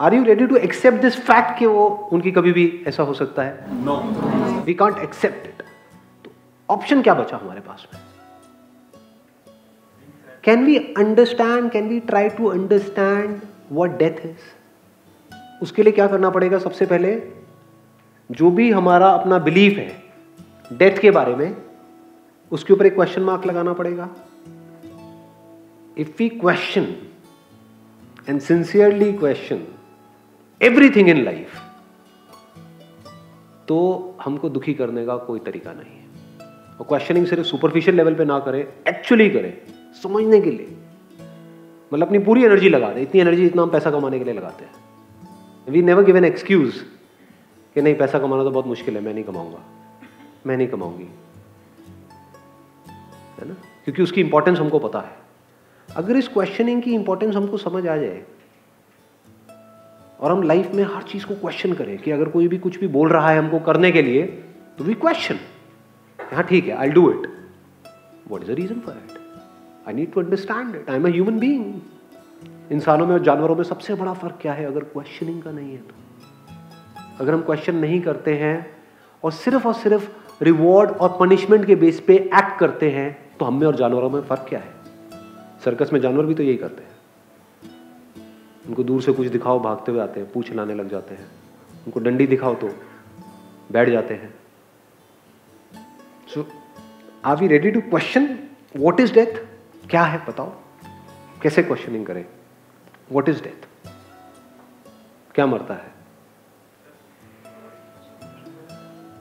Are 0.00 0.14
you 0.14 0.22
ready 0.24 0.46
to 0.46 0.56
accept 0.56 1.02
this 1.02 1.16
fact 1.20 1.58
कि 1.58 1.66
वो 1.66 1.86
उनकी 2.12 2.30
कभी 2.32 2.52
भी 2.52 2.84
ऐसा 2.88 3.02
हो 3.02 3.14
सकता 3.14 3.42
है? 3.42 3.84
No 3.84 3.96
we 4.66 4.74
can't 4.74 4.98
accept 4.98 5.46
it 5.46 5.62
तो 6.24 6.30
ऑप्शन 6.68 7.02
क्या 7.02 7.14
बचा 7.14 7.36
हमारे 7.36 7.60
पास 7.60 7.86
में? 7.94 8.00
Can 10.44 10.64
we 10.64 10.76
understand 10.78 11.70
can 11.70 11.88
we 11.88 12.00
try 12.00 12.28
to 12.28 12.46
understand 12.48 13.40
what 13.72 13.98
death 13.98 14.26
is 14.26 14.52
उसके 15.62 15.82
लिए 15.82 15.92
क्या 15.92 16.06
करना 16.06 16.30
पड़ेगा 16.30 16.58
सबसे 16.58 16.86
पहले? 16.86 17.12
जो 18.30 18.50
भी 18.50 18.70
हमारा 18.70 19.08
अपना 19.10 19.38
बिलीफ 19.38 19.76
है 19.78 20.02
डेथ 20.78 20.98
के 20.98 21.10
बारे 21.10 21.34
में 21.36 21.63
उसके 22.52 22.72
ऊपर 22.72 22.86
एक 22.86 22.94
क्वेश्चन 22.94 23.22
मार्क 23.22 23.46
लगाना 23.46 23.72
पड़ेगा। 23.72 24.08
If 25.98 26.10
we 26.18 26.28
question 26.30 26.86
and 28.28 28.40
sincerely 28.40 29.12
question 29.12 29.64
everything 30.60 31.08
in 31.08 31.24
life 31.24 31.60
तो 33.68 33.76
हमको 34.22 34.48
दुखी 34.48 34.74
करने 34.74 35.04
का 35.06 35.16
कोई 35.16 35.38
तरीका 35.40 35.72
नहीं 35.72 35.92
है। 35.92 36.02
और 36.78 36.86
क्वेश्चनिंग 36.86 37.26
सिर्फ़ 37.26 37.46
सुपरफिशियल 37.46 37.96
लेवल 37.96 38.14
पे 38.14 38.24
ना 38.24 38.38
करें 38.40 38.60
एक्चुअली 38.60 39.28
करें, 39.30 39.52
समझने 40.02 40.40
के 40.40 40.50
लिए। 40.50 40.76
मतलब 41.92 42.06
अपनी 42.06 42.18
पूरी 42.18 42.44
एनर्जी 42.44 42.68
लगा 42.68 42.92
दें, 42.92 43.02
इतनी 43.02 43.20
एनर्जी 43.20 43.46
इतना 43.46 43.62
हम 43.62 43.70
पैसा 43.70 43.90
कमाने 43.90 44.18
के 44.18 44.24
लिए 44.24 44.34
लगाते 44.34 44.64
हैं। 44.64 45.72
We 45.72 45.82
never 45.82 46.04
give 46.04 46.16
an 46.16 46.24
excuse 46.24 46.74
कि 47.76 47.82
नहीं, 47.82 47.94
पैसा 47.94 48.18
कमाना 48.18 48.44
तो 48.44 48.50
बहुत 48.50 48.66
मुश्किल 48.66 48.96
है, 48.96 49.02
मैं 49.02 49.14
नहीं 49.14 49.24
कमाऊँगा, 49.24 49.58
मैं 50.46 50.56
नहीं 50.56 50.68
कमाऊँगी। 50.68 51.08
है 53.44 53.50
ना? 53.50 53.56
क्योंकि 53.84 54.02
उसकी 54.02 54.20
इंपॉर्टेंस 54.20 54.58
हमको 54.58 54.78
पता 54.78 55.00
है। 55.00 55.16
अगर 55.88 56.16
इस 56.16 56.28
क्वेश्चनिंग 56.28 56.82
की 56.82 56.94
इंपॉर्टेंस 56.94 57.34
हमको 57.36 57.56
समझ 57.56 57.86
आ 57.86 57.96
जाए, 57.96 58.22
और 60.20 60.30
हम 60.32 60.42
लाइफ 60.42 60.70
में 60.74 60.84
हर 60.84 61.02
चीज़ 61.02 61.26
को 61.26 61.34
क्वेश्चन 61.34 61.72
करें 61.72 61.96
कि 61.98 62.10
अगर 62.10 62.28
कोई 62.28 62.48
भी 62.48 62.58
कुछ 62.58 62.78
भी 62.80 62.86
बोल 62.88 63.08
रहा 63.08 63.30
है 63.30 63.38
हमको 63.38 63.58
करने 63.58 63.90
के 63.92 64.02
लिए 64.02 64.22
तो 64.78 64.84
वी 64.84 64.94
क्वेश्चन 64.94 65.38
हाँ 66.32 66.42
ठीक 66.42 66.66
है 66.66 66.76
I 66.76 66.90
do 66.90 67.10
it 67.10 67.26
what 68.28 68.42
is 68.42 68.50
the 68.52 68.54
reason 68.54 68.80
for 68.80 68.94
it 68.94 69.18
I 69.88 69.94
need 69.94 70.12
to 70.12 70.20
understand 70.20 70.74
it 70.76 70.90
I 70.90 70.96
am 70.96 71.06
human 71.06 71.38
being 71.38 72.72
इंसानों 72.72 73.06
में 73.06 73.14
और 73.14 73.22
जानवरों 73.22 73.56
में 73.56 73.64
सबसे 73.64 73.94
बड़ा 73.94 74.12
फ़र्क 74.12 74.38
क्या 74.42 74.52
है? 74.52 74.64
अगर 74.66 74.84
क्वेश्चनिंग 74.84 75.42
का 75.42 75.50
नहीं 75.50 75.72
है 75.72 75.78
तो। 75.78 75.94
अगर 77.20 77.34
हम 77.34 77.42
क्वेश्चन 77.42 77.74
नहीं 77.76 78.00
करते 78.00 78.34
हैं, 78.34 78.66
और 79.24 79.32
सिर्फ़ 79.32 79.66
और 79.68 79.74
सिर्फ़ 79.74 80.08
रिवॉर्ड 80.44 80.90
और 80.90 81.16
पनिशमेंट 81.20 81.66
के 81.66 81.74
बेस 81.74 82.00
पे 82.00 82.14
एक्ट 82.14 82.58
करते 82.58 82.90
हैं 82.90 83.23
तो 83.40 83.44
हम 83.44 83.60
में 83.60 83.66
और 83.66 83.76
जानवरों 83.76 84.10
में 84.10 84.22
फ़र्क 84.22 84.46
क्या 84.48 84.60
है? 84.60 84.74
सर्कस 85.64 85.90
में 85.92 86.00
जानवर 86.00 86.26
भी 86.26 86.34
तो 86.34 86.42
यही 86.42 86.56
करते 86.56 86.82
हैं। 86.82 86.94
उनको 88.68 88.84
दूर 88.84 89.02
से 89.02 89.12
कुछ 89.12 89.26
दिखाओ, 89.26 89.60
भागते 89.60 89.92
हुए 89.92 90.00
आते 90.00 90.20
हैं, 90.20 90.32
पूछ 90.32 90.52
लाने 90.52 90.74
लग 90.74 90.88
जाते 90.88 91.14
हैं। 91.14 91.26
उनको 91.86 92.00
डंडी 92.00 92.26
दिखाओ 92.26 92.54
तो 92.54 92.68
बैठ 93.72 93.88
जाते 93.88 94.14
हैं। 94.14 94.34
So 96.34 96.46
are 97.24 97.36
we 97.36 97.46
ready 97.46 97.70
to 97.70 97.80
question 97.80 98.38
what 98.76 99.00
is 99.00 99.14
death 99.14 99.46
क्या 99.90 100.02
है 100.02 100.26
बताओ। 100.26 100.52
कैसे 101.42 101.62
क्वेश्चनिंग 101.62 102.06
करें? 102.06 102.26
वॉट 103.12 103.28
इज़ 103.28 103.42
डेथ 103.42 103.88
क्या 105.34 105.46
मरता 105.46 105.74
है? 105.74 105.94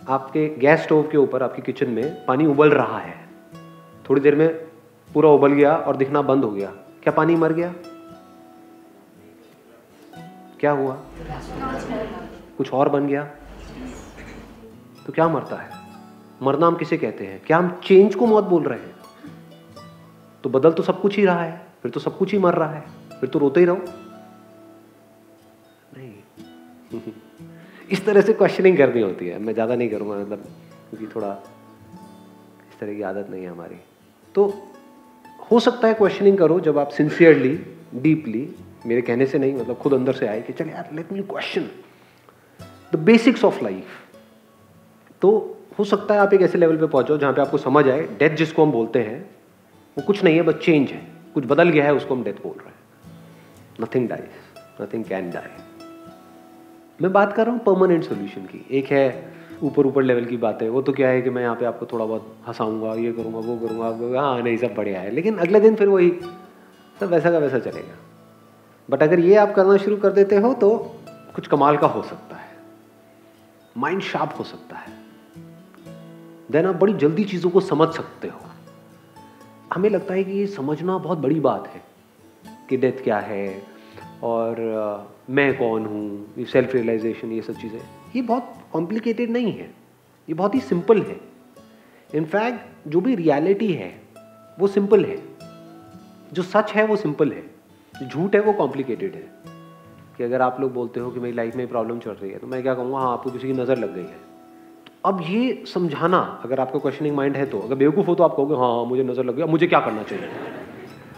आपके 0.07 0.55
गैस 0.55 0.83
स्टोव 0.83 1.09
के 1.09 1.17
ऊपर, 1.17 1.43
आपकी 1.43 1.61
किचन 1.61 1.89
में 1.89 2.25
पानी 2.25 2.45
उबल 2.45 2.71
रहा 2.71 2.99
है। 2.99 3.22
थोड़ी 4.09 4.21
देर 4.21 4.35
में 4.35 4.47
पूरा 5.13 5.29
उबल 5.29 5.53
गया 5.53 5.75
और 5.75 5.95
दिखना 5.95 6.21
बंद 6.21 6.43
हो 6.43 6.51
गया। 6.51 6.69
क्या 7.03 7.13
पानी 7.13 7.35
मर 7.35 7.53
गया? 7.53 7.73
क्या 10.59 10.71
हुआ? 10.71 10.97
कुछ 12.57 12.73
और 12.73 12.89
बन 12.89 13.07
गया? 13.07 13.23
तो 15.05 15.13
क्या 15.13 15.27
मरता 15.27 15.55
है? 15.55 15.69
मरना 16.41 16.67
हम 16.67 16.75
किसे 16.75 16.97
कहते 16.97 17.25
हैं? 17.25 17.41
क्या 17.45 17.57
हम 17.57 17.81
चेंज 17.83 18.15
को 18.15 18.25
मौत 18.25 18.43
बोल 18.43 18.63
रहे 18.63 18.79
हैं? 18.79 18.95
तो 20.43 20.49
बदल 20.49 20.71
तो 20.71 20.83
सब 20.83 21.01
कुछ 21.01 21.17
ही 21.17 21.25
रहा 21.25 21.43
है, 21.43 21.67
फिर 21.81 21.91
तो 21.91 21.99
सब 21.99 22.17
कुछ 22.17 22.31
ही 22.31 22.39
मर 22.39 22.53
रहा 22.53 22.69
है, 22.69 22.85
फिर 23.19 23.29
तो 23.29 23.39
रोते 23.39 23.59
ही 23.59 23.65
रहो। 23.65 23.77
नहीं। 25.97 26.13
इस 27.91 28.05
तरह 28.05 28.21
से 28.21 28.33
क्वेश्चनिंग 28.33 28.77
करनी 28.77 29.01
होती 29.01 29.27
है। 29.27 29.39
मैं 29.39 29.53
ज़्यादा 29.53 29.75
नहीं 29.75 29.89
करूँगा 29.89 30.15
मतलब 30.15 30.43
क्योंकि 30.89 31.15
थोड़ा 31.15 31.33
इस 32.71 32.79
तरह 32.79 32.93
की 32.93 33.01
आदत 33.01 33.27
नहीं 33.29 33.43
है 33.43 33.49
हमारी। 33.49 33.75
तो 34.35 34.67
हो 35.51 35.59
सकता 35.59 35.87
है 35.87 35.93
क्वेश्चनिंग 35.93 36.37
करो 36.37 36.59
जब 36.59 36.77
आप 36.77 36.89
सिंसियरली 36.89 37.55
डीपली 37.95 38.55
मेरे 38.85 39.01
कहने 39.01 39.25
से 39.25 39.39
नहीं 39.39 39.53
मतलब 39.53 39.77
खुद 39.77 39.93
अंदर 39.93 40.13
से 40.13 40.27
आए 40.27 40.41
कि 40.41 40.53
चल 40.53 40.69
यार 40.69 40.89
let 40.93 41.11
me 41.11 41.21
question 41.21 41.69
the 42.93 42.95
basics 42.95 43.45
of 43.45 43.63
life 43.63 43.85
तो 45.21 45.29
हो 45.79 45.83
सकता 45.83 46.13
है 46.13 46.19
आप 46.19 46.33
एक 46.33 46.41
ऐसे 46.41 46.57
लेवल 46.57 46.77
पे 46.77 46.87
पहुंचो 46.87 47.17
जहाँ 47.17 47.33
पे 47.33 47.41
आपको 47.41 47.57
समझ 47.57 47.87
आए 47.89 48.01
डेथ 48.01 48.35
जिसको 48.35 48.63
हम 48.65 48.71
बोलते 48.71 48.99
हैं, 48.99 49.29
वो 49.97 50.03
कुछ 50.03 50.23
नहीं 50.23 50.35
है, 50.35 50.41
बस 50.41 50.53
चेंज 50.53 50.91
है। 50.91 51.07
कुछ 51.33 51.45
बदल 51.45 51.69
गया 51.69 51.83
है, 51.83 51.93
उसको 51.93 52.15
हम 52.15 52.23
डेथ 52.23 52.33
बोल 52.33 52.57
रहे 52.59 52.69
हैं। 52.69 52.75
Nothing 53.81 54.09
dies 54.09 54.81
nothing 54.81 55.05
can 55.05 55.29
die 55.31 55.63
मैं 57.01 57.13
बात 57.13 57.33
कर 57.33 57.45
रहा 57.45 57.55
हूँ 57.55 57.63
परमानेंट 57.63 58.03
सोल्यूशन 58.03 58.41
की। 58.41 58.65
एक 58.71 58.85
है 58.85 59.33
ऊपर 59.63 59.85
ऊपर 59.87 60.03
लेवल 60.03 60.25
की 60.25 60.37
बात। 60.37 60.61
है 60.61 60.69
वो 60.69 60.81
तो 60.81 60.93
क्या 60.93 61.09
है 61.09 61.21
कि 61.21 61.29
मैं 61.29 61.41
यहाँ 61.41 61.55
पे 61.55 61.65
आपको 61.65 61.85
थोड़ा 61.85 62.05
बहुत 62.05 62.35
हंसाऊँगा, 62.47 62.93
ये 62.95 63.11
करूँगा, 63.11 63.39
वो 63.39 63.57
करूँगा 63.57 64.21
हाँ 64.21 64.41
नहीं, 64.41 64.57
सब 64.57 64.73
बढ़िया 64.75 65.01
है। 65.01 65.11
लेकिन 65.11 65.37
अगले 65.37 65.59
दिन 65.59 65.75
फिर 65.75 65.87
वही 65.87 66.11
सब 66.97 67.09
वैसा 67.09 67.31
का 67.31 67.37
वैसा 67.37 67.59
चलेगा। 67.59 67.97
बट 68.89 69.03
अगर 69.03 69.19
ये 69.19 69.35
आप 69.35 69.53
करना 69.55 69.77
शुरू 69.77 69.97
कर 69.97 70.11
देते 70.11 70.35
हो 70.35 70.53
तो 70.53 70.69
कुछ 71.35 71.47
कमाल 71.47 71.77
का 71.77 71.87
हो 71.87 72.01
सकता 72.03 72.35
है। 72.35 72.51
माइंड 73.77 74.01
शार्प 74.01 74.35
हो 74.39 74.43
सकता 74.43 74.75
है। 74.75 74.91
देन 76.51 76.65
आप 76.65 76.75
बड़ी 76.75 76.93
जल्दी 76.93 77.23
चीज़ों 77.23 77.49
को 77.49 77.61
समझ 77.61 77.87
सकते 77.89 78.27
हो। 78.27 78.39
हमें 79.73 79.89
लगता 79.89 80.13
है 80.13 80.23
कि 80.23 80.31
ये 80.31 80.47
समझना 80.47 80.97
बहुत 80.97 81.17
बड़ी 81.17 81.39
बात 81.39 81.67
है 81.67 81.81
कि 82.69 82.77
डेथ 82.77 83.03
क्या 83.03 83.19
है, 83.19 83.61
और 84.23 84.59
मैं 85.29 85.53
कौन 85.57 85.85
हूँ 85.85 86.45
सेल्फ 86.45 86.73
रियलाइजेशन 86.75 87.31
ये 87.31 87.41
सब 87.41 87.53
चीज़ें। 87.53 87.79
ये 88.15 88.21
बहुत 88.21 88.53
कॉम्प्लिकेटेड 88.73 89.29
नहीं 89.29 89.51
है। 89.51 89.69
ये 90.29 90.33
बहुत 90.33 90.55
ही 90.55 90.59
सिंपल 90.59 91.01
है। 91.01 91.19
इनफैक्ट 92.15 92.89
जो 92.89 93.01
भी 93.01 93.15
रियलिटी 93.15 93.71
है, 93.73 94.01
वो 94.59 94.67
सिंपल 94.67 95.05
है। 95.05 95.17
जो 96.33 96.43
सच 96.43 96.71
है, 96.71 96.85
वो 96.85 96.95
सिंपल 96.95 97.31
है। 97.31 97.41
जो 97.93 98.05
झूठ 98.05 98.35
है, 98.35 98.41
वो 98.41 98.53
कॉम्प्लिकेटेड 98.53 99.15
है। 99.15 99.53
कि 100.17 100.23
अगर 100.23 100.41
आप 100.41 100.59
लोग 100.61 100.73
बोलते 100.73 100.99
हो 100.99 101.11
कि 101.11 101.19
मेरी 101.19 101.35
लाइफ 101.35 101.55
में 101.55 101.67
प्रॉब्लम 101.67 101.99
चल 101.99 102.11
रही 102.11 102.31
है 102.31 102.37
तो 102.39 102.47
मैं 102.47 102.61
क्या 102.63 102.73
कहूँगा 102.73 102.97
हाँ 102.97 103.11
आपको 103.13 103.31
किसी 103.31 103.47
की 103.47 103.53
नज़र 103.53 103.77
लग 103.77 103.93
गई 103.95 104.01
है। 104.01 104.17
तो 104.85 105.09
अब 105.09 105.21
ये 105.21 105.63
समझाना, 105.67 106.17
अगर 106.43 106.59
आपका 106.59 106.79
क्वेश्चनिंग 106.79 107.15
माइंड 107.15 107.35
है 107.35 107.45
तो 107.45 107.59
अगर 107.59 107.75
बेवकूफ़ 107.75 108.07
हो 108.07 108.15
तो 108.15 108.23
आप 108.23 108.35
कहोगे 108.35 108.55
हाँ 108.55 108.85
मुझे 108.85 109.03
नज़र 109.03 109.23
लग 109.23 109.35
गई 109.35 109.43
मुझे 109.43 109.67
क्या 109.67 109.79
करना 109.79 110.03
चाहिए? 110.03 110.29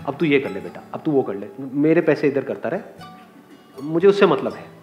अब 0.08 0.18
तू 0.18 0.26
ये 0.26 0.40
कर 0.40 0.52
ले 0.52 0.60
बेटा, 0.60 0.82
अब 0.94 1.02
तू 1.06 1.12
वो 1.12 1.24
कर 1.24 1.36
ले। 1.36 1.48
मेरे 1.60 2.02
पैसे 2.02 2.28
इधर 2.28 2.44
करता 2.44 2.70
रहे। 2.70 3.84
मुझे 3.84 4.08
उससे 4.08 4.26
मतलब 4.26 4.54
है। 4.54 4.75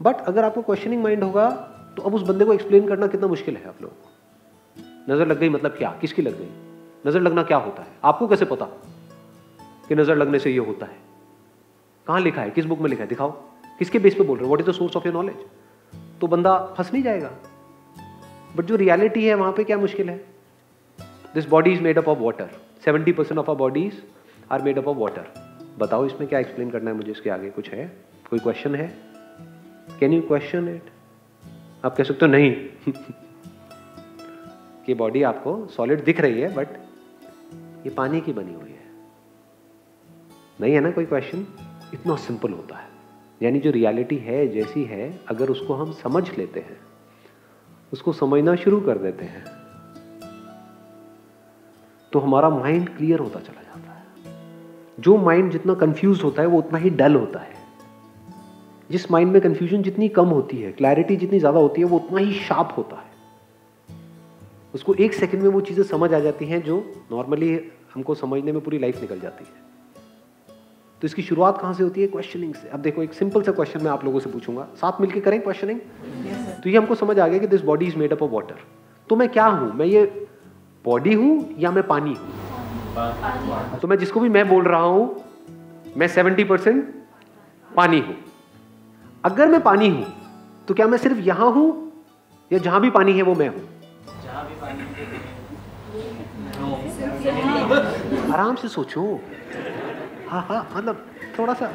बट 0.00 0.20
अगर 0.20 0.44
आपको 0.44 0.62
क्वेश्चनिंग 0.62 1.02
माइंड 1.02 1.22
होगा 1.24 1.48
तो 1.96 2.02
अब 2.02 2.14
उस 2.14 2.22
बंदे 2.22 2.44
को 2.44 2.52
एक्सप्लेन 2.52 2.88
करना 2.88 3.06
कितना 3.06 3.26
मुश्किल 3.26 3.56
है 3.56 3.68
आप 3.68 3.82
लोगों 3.82 3.96
को। 3.96 5.12
नज़र 5.12 5.26
लग 5.26 5.38
गई 5.38 5.48
मतलब 5.48 5.70
क्या? 5.70 5.90
किसकी 6.00 6.22
लग 6.22 6.38
गई? 6.38 6.48
नज़र 7.06 7.20
लगना 7.20 7.42
क्या 7.42 7.56
होता 7.56 7.82
है? 7.82 7.88
आपको 8.04 8.28
कैसे 8.28 8.44
पता 8.44 8.66
कि 9.88 9.94
नज़र 9.94 10.16
लगने 10.16 10.38
से 10.38 10.50
ये 10.50 10.58
होता 10.58 10.86
है? 10.86 10.96
कहाँ 12.06 12.20
लिखा 12.20 12.42
है? 12.42 12.50
किस 12.50 12.64
बुक 12.64 12.80
में 12.80 12.88
लिखा 12.90 13.02
है? 13.02 13.08
दिखाओ। 13.08 13.30
किसके 13.78 13.98
बेस 13.98 14.14
पे 14.14 14.24
बोल 14.24 14.38
रहे 14.38 14.46
हो? 14.46 14.54
What 14.54 14.60
is 14.60 14.70
the 14.70 14.72
source 14.74 14.96
of 14.96 15.06
your 15.06 15.14
knowledge 15.14 15.44
तो 16.20 16.26
बंदा 16.26 16.56
फंस 16.78 16.92
नहीं 16.92 17.02
जाएगा। 17.02 17.30
बट 18.56 18.64
जो 18.64 18.76
रियलिटी 18.76 19.24
है, 19.24 19.34
वहाँ 19.34 19.52
पे 19.52 19.64
क्या 19.64 19.78
मुश्किल 19.78 20.10
है? 20.10 20.16
This 21.34 21.48
body 21.48 21.72
is 21.72 21.82
made 21.82 21.98
up 21.98 22.08
of 22.08 22.18
water 22.18 22.50
seventy 22.84 23.12
percent 23.12 23.38
of 23.38 23.50
our 23.50 23.56
bodies 23.56 24.02
are 24.52 24.62
made 24.62 24.78
up 24.78 24.88
of 24.88 24.96
water 24.98 25.26
बताओ 25.78 26.06
इसमें 26.06 26.28
क्या 26.28 26.38
एक्सप्लेन 26.38 26.70
करना 26.70 26.90
है 26.90 26.96
मुझे? 26.96 27.10
इसके 27.10 27.30
आगे 27.30 27.50
कुछ 27.50 27.70
है? 27.70 27.86
कोई 28.30 28.38
क्वेश्चन 28.38 28.74
है? 28.74 29.09
कैन 29.98 30.12
यू 30.12 30.22
क्वेश्चन 30.22 30.68
इट 30.68 30.90
आप 31.84 31.96
कह 31.96 32.04
सकते 32.04 32.26
हो, 32.26 32.32
नहीं। 32.32 32.68
कि 34.86 34.94
बॉडी 34.94 35.22
आपको 35.22 35.66
सॉलिड 35.66 36.04
दिख 36.04 36.20
रही 36.20 36.40
है 36.40 36.54
बट 36.54 36.68
ये 37.54 37.90
पानी 37.90 38.20
की 38.20 38.32
बनी 38.32 38.54
हुई 38.54 38.70
है। 38.70 38.90
नहीं 40.60 40.74
है 40.74 40.80
ना 40.80 40.90
कोई 40.90 41.04
क्वेश्चन 41.04 41.46
इतना 41.94 42.16
सिंपल 42.16 42.52
होता 42.52 42.76
है। 42.76 42.88
यानी 43.42 43.60
जो 43.60 43.70
रियलिटी 43.70 44.16
है, 44.16 44.48
जैसी 44.48 44.84
है, 44.84 45.20
अगर 45.28 45.48
उसको 45.48 45.74
हम 45.74 45.92
समझ 45.92 46.38
लेते 46.38 46.60
हैं, 46.60 46.80
उसको 47.92 48.12
समझना 48.12 48.56
शुरू 48.56 48.80
कर 48.80 48.98
देते 48.98 49.24
हैं 49.24 49.44
तो 52.12 52.18
हमारा 52.18 52.50
माइंड 52.50 52.96
क्लियर 52.96 53.18
होता 53.18 53.40
चला 53.40 53.62
जाता 53.62 53.92
है। 53.92 54.06
जो 55.00 55.16
माइंड 55.16 55.52
जितना 55.52 55.74
कंफ्यूज 55.74 56.24
होता 56.24 56.42
है, 56.42 56.48
वो 56.48 56.58
उतना 56.58 56.78
ही 56.78 56.90
डल 56.90 57.14
होता 57.14 57.40
है। 57.40 57.59
जिस 58.90 59.10
माइंड 59.10 59.32
में 59.32 59.40
कंफ्यूजन 59.42 59.82
जितनी 59.82 60.08
कम 60.08 60.28
होती 60.28 60.56
है 60.56 60.72
क्लैरिटी 60.72 61.16
जितनी 61.16 61.38
ज़्यादा 61.38 61.60
होती 61.60 61.80
है 61.80 61.86
वो 61.86 61.96
उतना 61.96 62.20
ही 62.20 62.32
शार्प 62.40 62.74
होता 62.76 62.96
है। 62.96 63.08
उसको 64.74 64.94
एक 64.94 65.14
सेकंड 65.14 65.42
में 65.42 65.48
वो 65.50 65.60
चीज़ें 65.60 65.82
समझ 65.84 66.12
आ 66.14 66.18
जाती 66.20 66.46
हैं 66.46 66.62
जो 66.62 66.76
नॉर्मली 67.12 67.50
हमको 67.94 68.14
समझने 68.14 68.52
में 68.52 68.60
पूरी 68.60 68.78
लाइफ 68.78 69.00
निकल 69.00 69.20
जाती 69.20 69.44
है। 69.44 69.68
तो 71.02 71.06
इसकी 71.06 71.22
शुरुआत 71.22 71.58
कहाँ 71.58 71.72
से 71.74 71.82
होती 71.82 72.00
है? 72.00 72.06
क्वेश्चनिंग 72.06 72.54
से। 72.54 72.68
अब 72.68 72.80
देखो 72.80 73.02
एक 73.02 73.14
सिंपल 73.14 73.42
सा 73.42 73.52
क्वेश्चन 73.52 73.82
मैं 73.82 73.90
आप 73.90 74.04
लोगों 74.04 74.20
से 74.20 74.30
पूछूँगा। 74.30 74.66
साथ 74.76 75.00
मिलकर 75.00 75.20
करें 75.20 75.40
क्वेश्चनिंग 75.40 75.78
yes, 75.78 76.62
तो 76.62 76.70
ये 76.70 76.76
हमको 76.76 76.94
समझ 76.94 77.18
आ 77.18 77.28
गया 77.28 77.38
कि 77.38 77.46
this 77.46 77.62
body 77.62 77.86
is 77.86 77.96
made 77.96 78.12
up 78.12 78.22
of 78.22 78.30
water 78.30 78.58
तो 79.10 79.16
मैं 79.16 79.28
क्या 79.28 79.46
हूँ? 79.46 79.72
मैं 79.74 79.86
ये 79.86 80.04
बॉडी 80.84 81.14
हूँ 81.14 81.54
या 81.58 81.70
मैं 81.70 81.86
पानी 81.86 82.14
हूँ? 82.14 83.78
तो 83.80 83.88
मैं 83.88 83.98
जिसको 83.98 84.20
भी 84.20 84.28
मैं 84.28 84.48
बोल 84.48 84.64
रहा 84.64 84.80
हूँ 84.80 85.24
मैं 85.96 86.08
सेवेंटी 86.08 86.44
परसेंट 86.44 86.84
पानी 87.70 88.00
हूँ। 88.00 88.16
अगर 89.24 89.48
मैं 89.48 89.60
पानी 89.62 89.88
हूँ 89.88 90.04
तो 90.68 90.74
क्या 90.74 90.86
मैं 90.86 90.98
सिर्फ़ 90.98 91.18
यहाँ 91.20 91.50
हूँ? 91.52 91.92
या 92.50 92.58
जहाँ 92.58 92.80
भी 92.80 92.90
पानी 92.90 93.12
है 93.12 93.22
वो 93.22 93.34
मैं 93.34 93.48
हूँ? 93.48 93.68
आराम 98.32 98.54
से 98.56 98.68
सोचो। 98.68 99.02
हाँ 100.28 100.42
हाँ 100.48 100.62
मतलब 100.74 101.06
थोड़ा 101.38 101.54
सा 101.54 101.70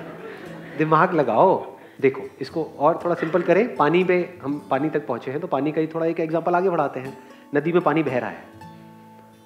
दिमाग 0.77 1.13
लगाओ। 1.13 1.55
देखो, 2.01 2.21
इसको 2.41 2.63
और 2.79 2.99
थोड़ा 3.03 3.15
सिंपल 3.15 3.41
करें। 3.41 3.75
पानी 3.75 4.03
पे 4.03 4.17
हम 4.43 4.57
पानी 4.69 4.89
तक 4.89 5.05
पहुँचे 5.07 5.31
हैं 5.31 5.39
तो 5.41 5.47
पानी 5.47 5.71
का 5.71 5.81
ही 5.81 5.87
थोड़ा 5.87 6.05
एक 6.05 6.19
एग्जांपल 6.19 6.55
आगे 6.55 6.69
बढ़ाते 6.69 6.99
हैं। 6.99 7.17
नदी 7.55 7.71
में 7.71 7.81
पानी 7.81 8.03
बह 8.03 8.17
रहा 8.19 8.29
है 8.29 8.43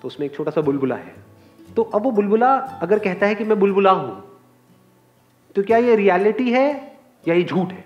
तो 0.01 0.07
उसमें 0.07 0.25
एक 0.27 0.35
छोटा 0.35 0.51
सा 0.51 0.61
बुलबुला 0.61 0.95
है। 0.95 1.15
तो 1.75 1.83
अब 1.83 2.03
वो 2.03 2.11
बुलबुला 2.11 2.53
अगर 2.81 2.99
कहता 2.99 3.27
है 3.27 3.35
कि 3.35 3.43
मैं 3.43 3.59
बुलबुला 3.59 3.91
हूँ 3.91 4.23
तो 5.55 5.63
क्या 5.63 5.77
ये 5.77 5.95
रियलिटी 5.95 6.51
है 6.51 6.67
या 7.27 7.35
ये 7.35 7.43
झूठ 7.43 7.71
है? 7.71 7.83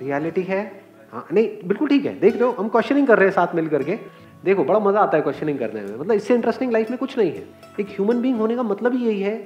रियलिटी 0.00 0.42
है? 0.42 0.82
हाँ 1.12 1.26
नहीं, 1.32 1.48
बिल्कुल 1.64 1.88
ठीक 1.88 2.04
है। 2.06 2.18
देख 2.20 2.42
हो, 2.42 2.50
हम 2.50 2.68
क्वेश्चनिंग 2.68 3.06
कर 3.06 3.18
रहे 3.18 3.28
हैं 3.28 3.34
साथ 3.34 3.54
मिल 3.54 3.68
करके 3.68 3.98
देखो, 4.44 4.64
बड़ा 4.64 4.78
मज़ा 4.78 5.00
आता 5.00 5.16
है 5.16 5.22
क्वेश्चनिंग 5.22 5.58
करने 5.58 5.80
में। 5.80 5.98
मतलब 5.98 6.12
इससे 6.12 6.34
इंटरेस्टिंग 6.34 6.72
लाइफ 6.72 6.90
में 6.90 6.98
कुछ 6.98 7.18
नहीं 7.18 7.30
है। 7.30 7.44
एक 7.80 7.88
ह्यूमन 7.88 8.20
बींग 8.22 8.36
होने 8.36 8.56
का 8.56 8.62
मतलब 8.62 8.94
ही 8.94 9.06
यही 9.06 9.20
है 9.20 9.36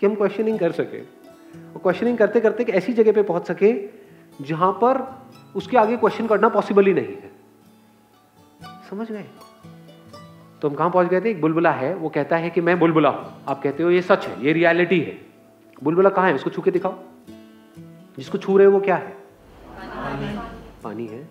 कि 0.00 0.06
हम 0.06 0.14
क्वेश्चनिंग 0.14 0.58
कर 0.58 0.72
सके। 0.72 1.00
और 1.00 1.78
क्वेश्चनिंग 1.82 2.18
करते 2.18 2.40
करते 2.40 2.62
एक 2.62 2.70
ऐसी 2.70 2.92
जगह 2.92 3.12
पे 3.12 3.22
पहुँच 3.22 3.46
सके, 3.46 3.72
जहाँ 4.44 4.72
पर 4.72 5.22
उसके 5.56 5.76
आगे 5.76 5.96
क्वेश्चन 5.96 6.26
करना 6.26 6.48
पॉसिबल 6.48 6.86
ही 6.86 6.94
नहीं 6.94 7.06
है। 7.06 7.30
समझ 8.90 9.12
गए? 9.12 9.24
तो 10.62 10.68
हम 10.68 10.74
कहाँ 10.74 10.90
पहुँच 10.90 11.06
गए 11.06 11.20
थे? 11.20 11.30
एक 11.30 11.40
बुलबुला 11.40 11.70
है। 11.70 11.94
वो 11.94 12.08
कहता 12.08 12.36
है 12.36 12.50
कि 12.50 12.60
मैं 12.60 12.78
बुलबुला 12.78 13.08
हूँ। 13.08 13.44
आप 13.48 13.62
कहते 13.62 13.82
हो, 13.82 13.90
ये 13.90 14.02
सच 14.02 14.26
है, 14.26 14.44
ये 14.44 14.52
रियलिटी 14.52 15.00
है। 15.00 15.18
बुलबुला 15.82 16.10
कहाँ 16.10 16.28
है? 16.28 16.34
उसको 16.34 16.50
छू 16.50 16.62
के 16.62 16.70
दिखाओ। 16.70 16.98
जिसको 18.20 18.38
छू 18.38 18.56
रहे 18.56 18.66
हो 18.66 18.72
वो 18.72 18.80
क्या 18.80 18.96
है? 18.96 19.08
पानी। 19.08 20.38
पानी 20.84 21.06
है। 21.06 21.28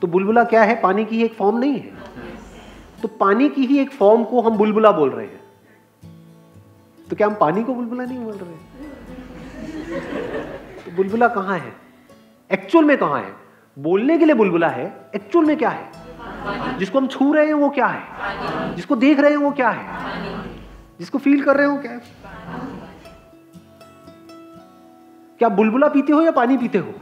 तो 0.00 0.06
बुलबुला 0.06 0.44
क्या 0.44 0.62
है? 0.62 0.80
पानी 0.80 1.04
की 1.04 1.22
एक 1.22 1.34
फॉर्म 1.34 1.58
नहीं 1.58 1.72
है। 1.72 1.92
तो 3.02 3.08
पानी 3.08 3.48
की 3.48 3.66
ही 3.66 3.78
एक 3.78 3.90
फॉर्म 3.90 4.24
को 4.24 4.42
हम 4.42 4.56
बुलबुला 4.56 4.92
बोल 4.92 5.10
रहे 5.10 5.26
हैं। 5.26 5.40
तो 7.10 7.16
क्या 7.16 7.26
हम 7.26 7.34
पानी 7.34 7.64
को 7.64 7.74
बुलबुला 7.74 8.04
नहीं 8.04 8.18
बोल 8.18 8.34
रहे? 8.34 8.52
तो 10.84 10.96
बुलबुला 10.96 11.28
कहाँ 11.28 11.58
है? 11.58 11.72
एक्चुअल 12.52 12.84
में 12.84 12.98
कहाँ 12.98 13.22
है? 13.22 13.34
बोलने 13.78 14.18
के 14.18 14.24
लिए 14.24 14.34
बुलबुला 14.34 14.68
है। 14.68 15.10
एक्चुअल 15.14 15.44
में 15.44 15.56
क्या 15.56 15.70
है? 15.70 15.92
जिसको 16.78 16.98
हम 16.98 17.06
छू 17.06 17.32
रहे 17.32 17.46
हैं 17.46 17.54
वो 17.54 17.68
क्या 17.68 17.86
है? 17.86 18.02
जिसको 18.74 18.96
देख 18.96 19.20
रहे 19.20 19.30
हैं 19.30 19.38
वो 19.38 19.50
क्या 19.50 19.70
है? 19.70 19.84
जिसको 20.98 21.18
फील 21.18 21.44
कर 21.44 21.56
रहे 21.56 21.66
हो 21.66 21.76
क्या 21.76 21.92
है? 21.92 22.00
क्या 25.42 25.48
बुलबुला 25.48 25.88
पीते 25.88 26.12
हो 26.12 26.22
या 26.22 26.30
पानी 26.30 26.56
पीते 26.56 26.78
हो? 26.78 26.92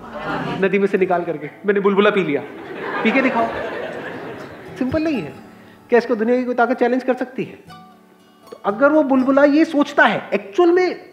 नदी 0.61 0.79
में 0.79 0.87
से 0.87 0.99
निकाल 0.99 1.25
करके। 1.25 1.47
मैंने 1.67 1.81
बुलबुला 1.81 2.11
पी 2.11 2.23
लिया। 2.25 2.43
पी 3.03 3.11
के 3.13 3.23
दिखाओ। 3.23 3.49
सिंपल 4.79 5.03
नहीं 5.03 5.21
है। 5.23 5.35
क्या 5.89 5.99
इसको 5.99 6.15
दुनिया 6.17 6.37
की 6.37 6.45
कोई 6.45 6.55
ताकत 6.55 6.79
चैलेंज 6.79 7.05
कर 7.05 7.15
सकती 7.15 7.45
है? 7.45 7.59
तो 8.51 8.61
अगर 8.65 8.93
वो 8.93 9.03
बुलबुला 9.03 9.45
ये 9.45 9.65
सोचता 9.65 10.05
है 10.05 10.31
एक्चुअल 10.35 10.73
में 10.73 11.13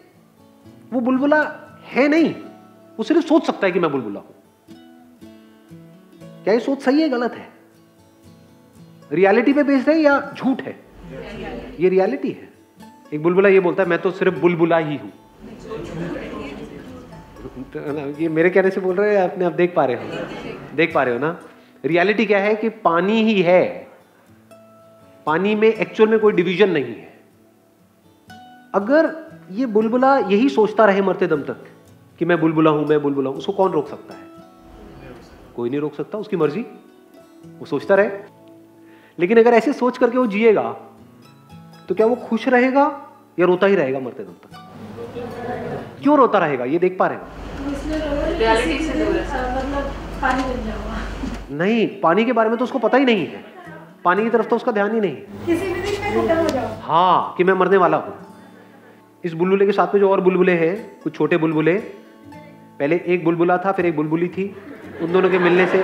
वो 0.92 1.00
बुलबुला 1.00 1.42
है 1.84 2.08
नहीं, 2.08 2.34
वो 2.98 3.02
सिर्फ़ 3.02 3.26
सोच 3.26 3.46
सकता 3.46 3.66
है 3.66 3.72
कि 3.72 3.80
मैं 3.80 3.92
बुलबुला 3.92 4.20
हूँ। 4.20 4.34
क्या 6.44 6.54
ये 6.54 6.60
सोच 6.60 6.82
सही 6.82 7.02
है, 7.02 7.08
गलत 7.08 7.34
है? 7.34 7.48
रियलिटी 9.12 9.52
पे 9.52 9.62
बेस्ड 9.62 9.88
है 9.88 10.00
या 10.00 10.34
झूठ 10.36 10.62
है? 10.62 10.78
ये 11.80 11.88
रियलिटी 11.88 12.30
है। 12.30 12.52
एक 13.14 13.22
बुलबुला 13.22 13.48
ये 13.48 13.60
बोलता 13.60 13.82
है, 13.82 13.88
मैं 13.88 13.98
तो 13.98 14.10
सिर्फ़ 14.10 14.38
बुलबुला 14.38 14.78
ही 14.78 14.96
हूँ। 14.96 15.12
तो 17.64 18.20
ये 18.22 18.28
मेरे 18.28 18.50
कहने 18.50 18.70
से 18.70 18.80
बोल 18.80 18.96
रहे 18.96 19.16
हैं, 19.16 19.22
अपने 19.22 19.44
आप 19.44 19.52
देख 19.52 19.74
पा 19.74 19.84
रहे 19.84 19.96
हो। 19.96 20.76
देख 20.76 20.94
पा 20.94 21.02
रहे 21.02 21.14
हो 21.14 21.20
ना? 21.20 21.38
रियलिटी 21.84 22.26
क्या 22.26 22.38
है 22.38 22.54
कि 22.54 22.68
पानी 22.68 23.22
ही 23.22 23.42
है। 23.42 23.88
पानी 25.26 25.54
में 25.54 25.68
एक्चुअल 25.68 26.10
में 26.10 26.18
कोई 26.18 26.32
डिवीज़न 26.32 26.70
नहीं 26.70 26.94
है। 26.94 27.20
अगर 28.74 29.10
ये 29.50 29.66
बुलबुला 29.66 30.16
यही 30.18 30.48
सोचता 30.48 30.84
रहे 30.84 31.02
मरते 31.02 31.26
दम 31.26 31.42
तक 31.42 31.64
कि 32.18 32.24
मैं 32.24 32.40
बुलबुला 32.40 32.70
हूँ, 32.70 32.86
मैं 32.86 33.02
बुलबुला 33.02 33.30
हूँ, 33.30 33.38
उसको 33.38 33.52
कौन 33.52 33.72
रोक 33.72 33.88
सकता 33.88 34.14
है? 34.14 34.26
कोई 35.56 35.70
नहीं 35.70 35.80
रोक 35.80 35.94
सकता, 35.94 36.18
उसकी 36.18 36.36
मर्ज़ी। 36.36 36.60
वो 37.58 37.66
सोचता 37.66 37.94
रहे। 37.94 38.10
लेकिन 39.18 39.38
अगर 39.38 39.54
ऐसे 39.54 39.72
सोच 39.72 39.98
करके 39.98 40.18
वो 40.18 40.26
जिएगा 40.26 40.70
तो 41.88 41.94
क्या 41.94 42.06
वो 42.06 42.16
खुश 42.16 42.48
रहेगा 42.48 42.82
या 43.38 43.46
रोता 43.46 43.66
ही 43.66 43.74
रहेगा 43.74 44.00
मरते 44.00 44.24
दम 44.24 44.32
तक? 44.32 44.64
क्यों 46.02 46.16
रोता 46.18 46.38
रहेगा? 46.38 46.64
ये 46.64 46.78
देख 46.78 46.96
पा 46.98 47.06
रहे 47.06 47.18
हैं। 47.18 47.47
रियलिटी 47.68 48.84
से 48.84 48.92
दूर 48.94 49.16
है। 49.16 49.56
मतलब 49.56 49.92
पानी 50.22 50.42
बन 50.42 50.64
जाऊँगा। 50.66 51.56
नहीं 51.56 51.86
पानी 52.00 52.24
के 52.24 52.32
बारे 52.32 52.48
में 52.48 52.58
तो 52.58 52.64
उसको 52.64 52.78
पता 52.78 52.98
ही 52.98 53.04
नहीं 53.04 53.26
है। 53.26 53.44
पानी 54.04 54.22
की 54.22 54.30
तरफ़ 54.30 54.46
तो 54.48 54.56
उसका 54.56 54.72
ध्यान 54.72 54.94
ही 54.94 55.00
नहीं 55.00 55.12
है। 55.12 55.46
किसी 55.46 55.66
भी 55.66 55.80
दिन 55.80 56.16
में 56.16 56.28
खत्म 56.28 56.36
हो 56.36 56.48
जाऊँ। 56.48 56.74
हाँ 56.82 57.34
कि 57.36 57.44
मैं 57.44 57.54
मरने 57.54 57.76
वाला 57.76 57.96
हूँ। 57.96 58.14
इस 59.24 59.32
बुलबुले 59.34 59.66
के 59.66 59.72
साथ 59.72 59.94
में 59.94 60.00
जो 60.00 60.10
और 60.10 60.20
बुलबुले 60.20 60.52
हैं 60.56 60.74
कुछ 61.02 61.14
छोटे 61.16 61.36
बुलबुले 61.36 61.74
पहले 62.78 63.00
एक 63.06 63.24
बुलबुला 63.24 63.56
था 63.58 63.72
फिर 63.72 63.86
एक 63.86 63.96
बुलबुली 63.96 64.28
थी। 64.28 64.44
उन 65.02 65.12
दोनों 65.12 65.30
के 65.30 65.38
मिलने 65.38 65.66
से 65.66 65.82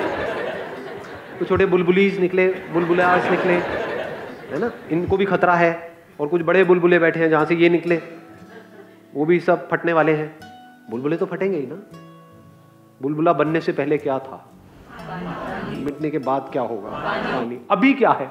कुछ 1.38 1.48
छोटे 1.48 1.66
बुलबुलीज 1.66 2.20
निकले 2.20 2.46
बुलबुलास 2.72 3.30
निकले 3.30 3.52
है 3.52 4.58
ना? 4.58 4.70
इनको 4.90 5.16
भी 5.16 5.24
खतरा 5.24 5.54
है। 5.54 5.72
और 6.20 6.28
कुछ 6.28 6.42
बड़े 6.42 6.64
बुलबुले 6.64 6.98
बैठे 6.98 7.20
हैं 7.20 7.28
जहाँ 7.30 7.44
से 7.44 7.54
ये 7.54 7.68
निकले। 7.68 8.00
वो 9.14 9.24
भी 9.24 9.38
सब 9.40 9.68
फटने 9.68 9.92
वाले 9.92 10.12
हैं। 10.12 10.53
बुलबुले 10.90 11.16
तो 11.16 11.26
फटेंगे 11.26 11.58
ही 11.58 11.66
ना। 11.66 11.76
बुलबुला 13.02 13.32
बनने 13.32 13.60
से 13.60 13.72
पहले 13.72 13.98
क्या 13.98 14.18
था? 14.18 14.50
मिटने 15.76 16.10
के 16.10 16.18
बाद 16.18 16.48
क्या 16.52 16.62
होगा? 16.62 16.90
पानी। 16.90 17.60
अभी 17.70 17.92
क्या 17.92 18.10
है? 18.10 18.26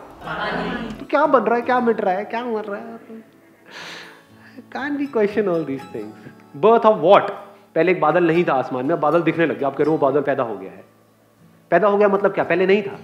तो 0.99 1.05
क्या 1.05 1.25
बन 1.25 1.39
रहा 1.39 1.55
है? 1.55 1.61
क्या 1.61 1.79
मिट 1.79 2.01
रहा 2.01 2.13
है? 2.13 2.25
क्या 2.25 2.45
मर 2.45 2.65
रहा 2.65 2.79
है? 2.79 2.99
Can 4.73 4.97
be 4.97 5.05
question 5.05 5.47
all 5.47 5.65
these 5.65 5.81
things 5.95 6.15
birth 6.55 6.85
of 6.85 6.97
what 6.97 7.29
पहले 7.75 7.91
एक 7.91 8.01
बादल 8.01 8.27
नहीं 8.27 8.43
था 8.43 8.53
आसमान 8.53 8.85
में 8.85 8.99
बादल 8.99 9.21
दिखने 9.21 9.45
लग 9.45 9.59
गया। 9.59 9.67
आप 9.67 9.75
कह 9.75 9.83
रहे 9.83 9.91
हो 9.91 9.97
बादल 9.97 10.21
पैदा 10.21 10.43
हो 10.43 10.57
गया 10.57 10.71
है। 10.71 10.83
पैदा 11.71 11.87
हो 11.87 11.97
गया 11.97 12.07
मतलब 12.07 12.33
क्या? 12.33 12.43
पहले 12.43 12.65
नहीं 12.65 12.83
था। 12.83 12.99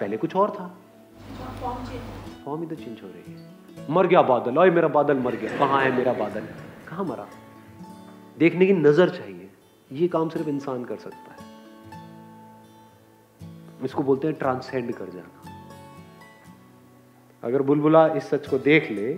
पहले 0.00 0.16
कुछ 0.16 0.36
और 0.36 0.50
था। 0.50 0.66
फॉर्म 2.44 2.66
तो 2.66 2.74
चेंज 2.74 3.02
हो 3.02 3.08
रही 3.08 3.32
है। 3.32 3.48
मर 3.90 4.06
गया 4.06 4.22
बादल। 4.22 4.58
ओए 4.58 4.70
मेरा 4.70 4.88
बादल 4.88 5.18
मर 5.18 5.34
गया। 5.34 5.58
कहाँ 5.58 5.82
है 5.82 5.96
मेरा 5.96 6.12
बादल? 6.12 6.46
कहाँ 6.88 7.04
मरा? 7.04 7.26
देखने 8.42 8.66
की 8.66 8.72
नज़र 8.74 9.08
चाहिए। 9.10 9.50
ये 9.90 10.08
काम 10.08 10.28
सिर्फ़ 10.28 10.48
इंसान 10.48 10.84
कर 10.84 10.96
सकता 10.98 11.32
है। 11.32 11.50
इसको 13.84 14.02
बोलते 14.02 14.28
हैं 14.28 14.36
ट्रांसेंड 14.38 14.92
कर 14.94 15.08
जाना। 15.10 15.50
अगर 17.42 17.62
बुलबुला 17.62 18.06
इस 18.08 18.28
सच 18.30 18.46
को 18.48 18.58
देख 18.60 18.90
ले 18.90 19.12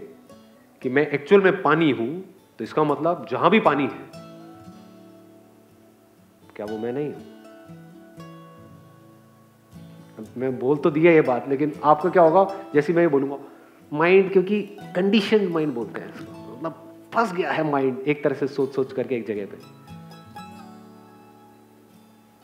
कि 0.82 0.88
मैं 0.88 1.06
एक्चुअल 1.08 1.42
में 1.42 1.62
पानी 1.62 1.90
हूँ 1.92 2.08
तो 2.58 2.64
इसका 2.64 2.84
मतलब 2.84 3.26
जहाँ 3.30 3.50
भी 3.50 3.60
पानी 3.60 3.84
है, 3.84 4.10
क्या 6.56 6.66
वो 6.66 6.78
मैं 6.78 6.92
नहीं 6.92 7.12
हूँ? 7.12 7.22
मैं 10.36 10.58
बोल 10.58 10.76
तो 10.76 10.90
दिया 10.90 11.12
ये 11.12 11.20
बात, 11.22 11.48
लेकिन 11.48 11.72
आपका 11.84 12.10
क्या 12.10 12.22
होगा? 12.22 12.44
जैसे 12.74 12.92
मैं 12.92 13.02
ये 13.02 13.08
बोलूँगा 13.08 13.38
माइंड 13.92 14.32
क्योंकि 14.32 14.60
कंडीशन 14.96 15.46
माइंड 15.48 15.74
बोलते 15.74 16.00
हैं 16.00 16.14
इसको। 16.14 16.43
फंस 17.14 17.32
गया 17.32 17.52
है 17.52 17.62
माइंड 17.70 17.98
एक 18.00 18.22
तरह 18.24 18.34
से 18.34 18.46
सोच 18.48 18.74
सोच 18.74 18.92
करके 18.92 19.16
एक 19.16 19.26
जगह 19.26 19.46
पे। 19.46 19.56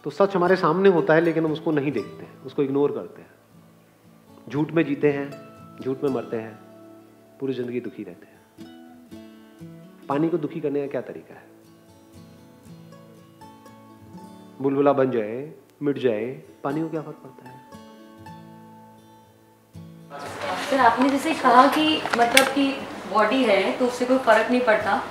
तो 0.04 0.10
सच 0.10 0.36
हमारे 0.36 0.56
सामने 0.56 0.88
होता 0.88 1.14
है, 1.14 1.20
लेकिन 1.20 1.44
हम 1.44 1.52
उसको 1.52 1.70
नहीं 1.70 1.92
देखते 1.92 2.26
उसको 2.46 2.62
इग्नोर 2.62 2.92
करते 2.92 3.22
हैं। 3.22 4.48
झूठ 4.48 4.70
में 4.72 4.84
जीते 4.84 5.12
हैं, 5.12 5.30
झूठ 5.80 6.02
में 6.04 6.10
मरते 6.10 6.36
हैं, 6.36 6.54
पूरी 7.40 7.54
ज़िंदगी 7.54 7.80
दुखी 7.80 8.04
रहते 8.04 8.26
हैं। 8.26 8.38
पानी 10.08 10.28
को 10.28 10.38
दुखी 10.38 10.60
करने 10.60 10.80
का 10.80 10.86
क्या 10.86 11.00
तरीका 11.00 11.34
है? 11.34 11.48
बुलबुला 14.62 14.92
बन 14.92 15.10
जाए, 15.10 15.52
मिट 15.82 15.98
जाए, 15.98 16.26
पानी 16.64 16.82
को 16.82 16.88
क्या 16.88 17.02
फ़र्क 17.02 17.16
पड़ता 17.16 17.48
है? 17.48 17.58
सर, 20.70 20.80
आपने 20.80 21.08
जैसे 21.10 21.34
कहा 21.34 21.66
कि 21.66 22.00
मतलब 22.18 22.46
कि 22.46 22.72
बॉडी 23.10 23.42
है 23.44 23.60
तो 23.78 23.86
उससे 23.86 24.04
कोई 24.04 24.18
फ़र्क 24.18 24.50
नहीं 24.50 24.60
पड़ता। 24.60 25.02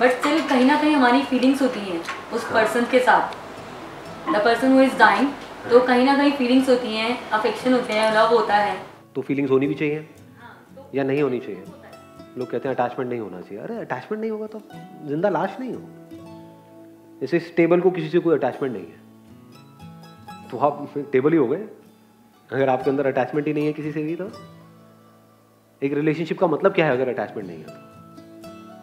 बट 0.00 0.10
स्टिल 0.10 0.40
कहीं 0.48 0.64
ना 0.64 0.80
कहीं 0.80 0.94
हमारी 0.94 1.22
फीलिंग्स 1.24 1.62
होती 1.62 1.80
हैं 1.80 2.00
उस 2.32 2.44
पर्सन 2.52 2.84
के 2.90 3.00
साथ। 3.00 4.32
The 4.32 4.42
person 4.44 4.72
who 4.72 4.80
is 4.82 4.96
dying 4.98 5.28
तो 5.70 5.80
कहीं 5.86 6.04
ना 6.04 6.16
कहीं 6.16 6.32
फीलिंग्स 6.32 6.68
होती 6.68 6.94
हैं 6.96 7.30
अफेक्शन 7.30 7.72
होते 7.72 7.92
हैं 7.92 8.12
लव 8.14 8.34
होता 8.34 8.56
है। 8.56 8.76
तो 9.14 9.22
फीलिंग्स 9.22 9.50
होनी 9.50 9.66
भी 9.66 9.74
चाहिए? 9.74 10.08
या 10.94 11.04
नहीं 11.04 11.22
होनी 11.22 11.38
चाहिए? 11.38 11.64
लोग 12.38 12.50
कहते 12.50 12.68
हैं 12.68 12.74
अटैचमेंट 12.76 13.10
नहीं 13.10 13.20
होना 13.20 13.40
चाहिए। 13.40 13.62
अरे 13.64 13.76
अटैचमेंट 13.78 14.20
नहीं 14.20 14.30
होगा 14.30 14.46
तो? 14.46 14.60
ज़िंदा 15.08 15.28
लाश 15.28 15.56
नहीं 15.60 15.72
हो। 15.72 15.80
जैसे 17.20 17.36
इस 17.36 17.54
टेबल 17.56 17.80
को 17.80 17.90
किसी 17.90 18.08
से 18.08 18.18
कोई 18.18 18.34
अटैचमेंट 18.34 18.74
नहीं 18.74 18.86
है। 18.86 20.48
तो 20.50 20.58
आप 20.58 20.88
टेबल 21.12 21.32
ही 21.32 21.38
हो 21.38 21.46
गए। 21.48 21.68
अगर 22.50 22.68
आपके 22.68 22.90
अंदर 22.90 23.06
अटैचमेंट 23.06 23.46
ही 23.46 23.52
नहीं 23.52 23.66
है 23.66 23.72
किसी 23.72 23.92
से 23.92 24.02
भी 24.02 24.16
तो? 24.16 24.30
एक 25.82 25.92
रिलेशनशिप 25.92 26.38
का 26.38 26.46
मतलब 26.46 26.72
क्या 26.72 26.86
है 26.86 26.92
अगर 26.92 27.08
अटैचमेंट 27.08 27.46
नहीं 27.48 27.58
है 27.58 27.64
तो? 27.64 27.72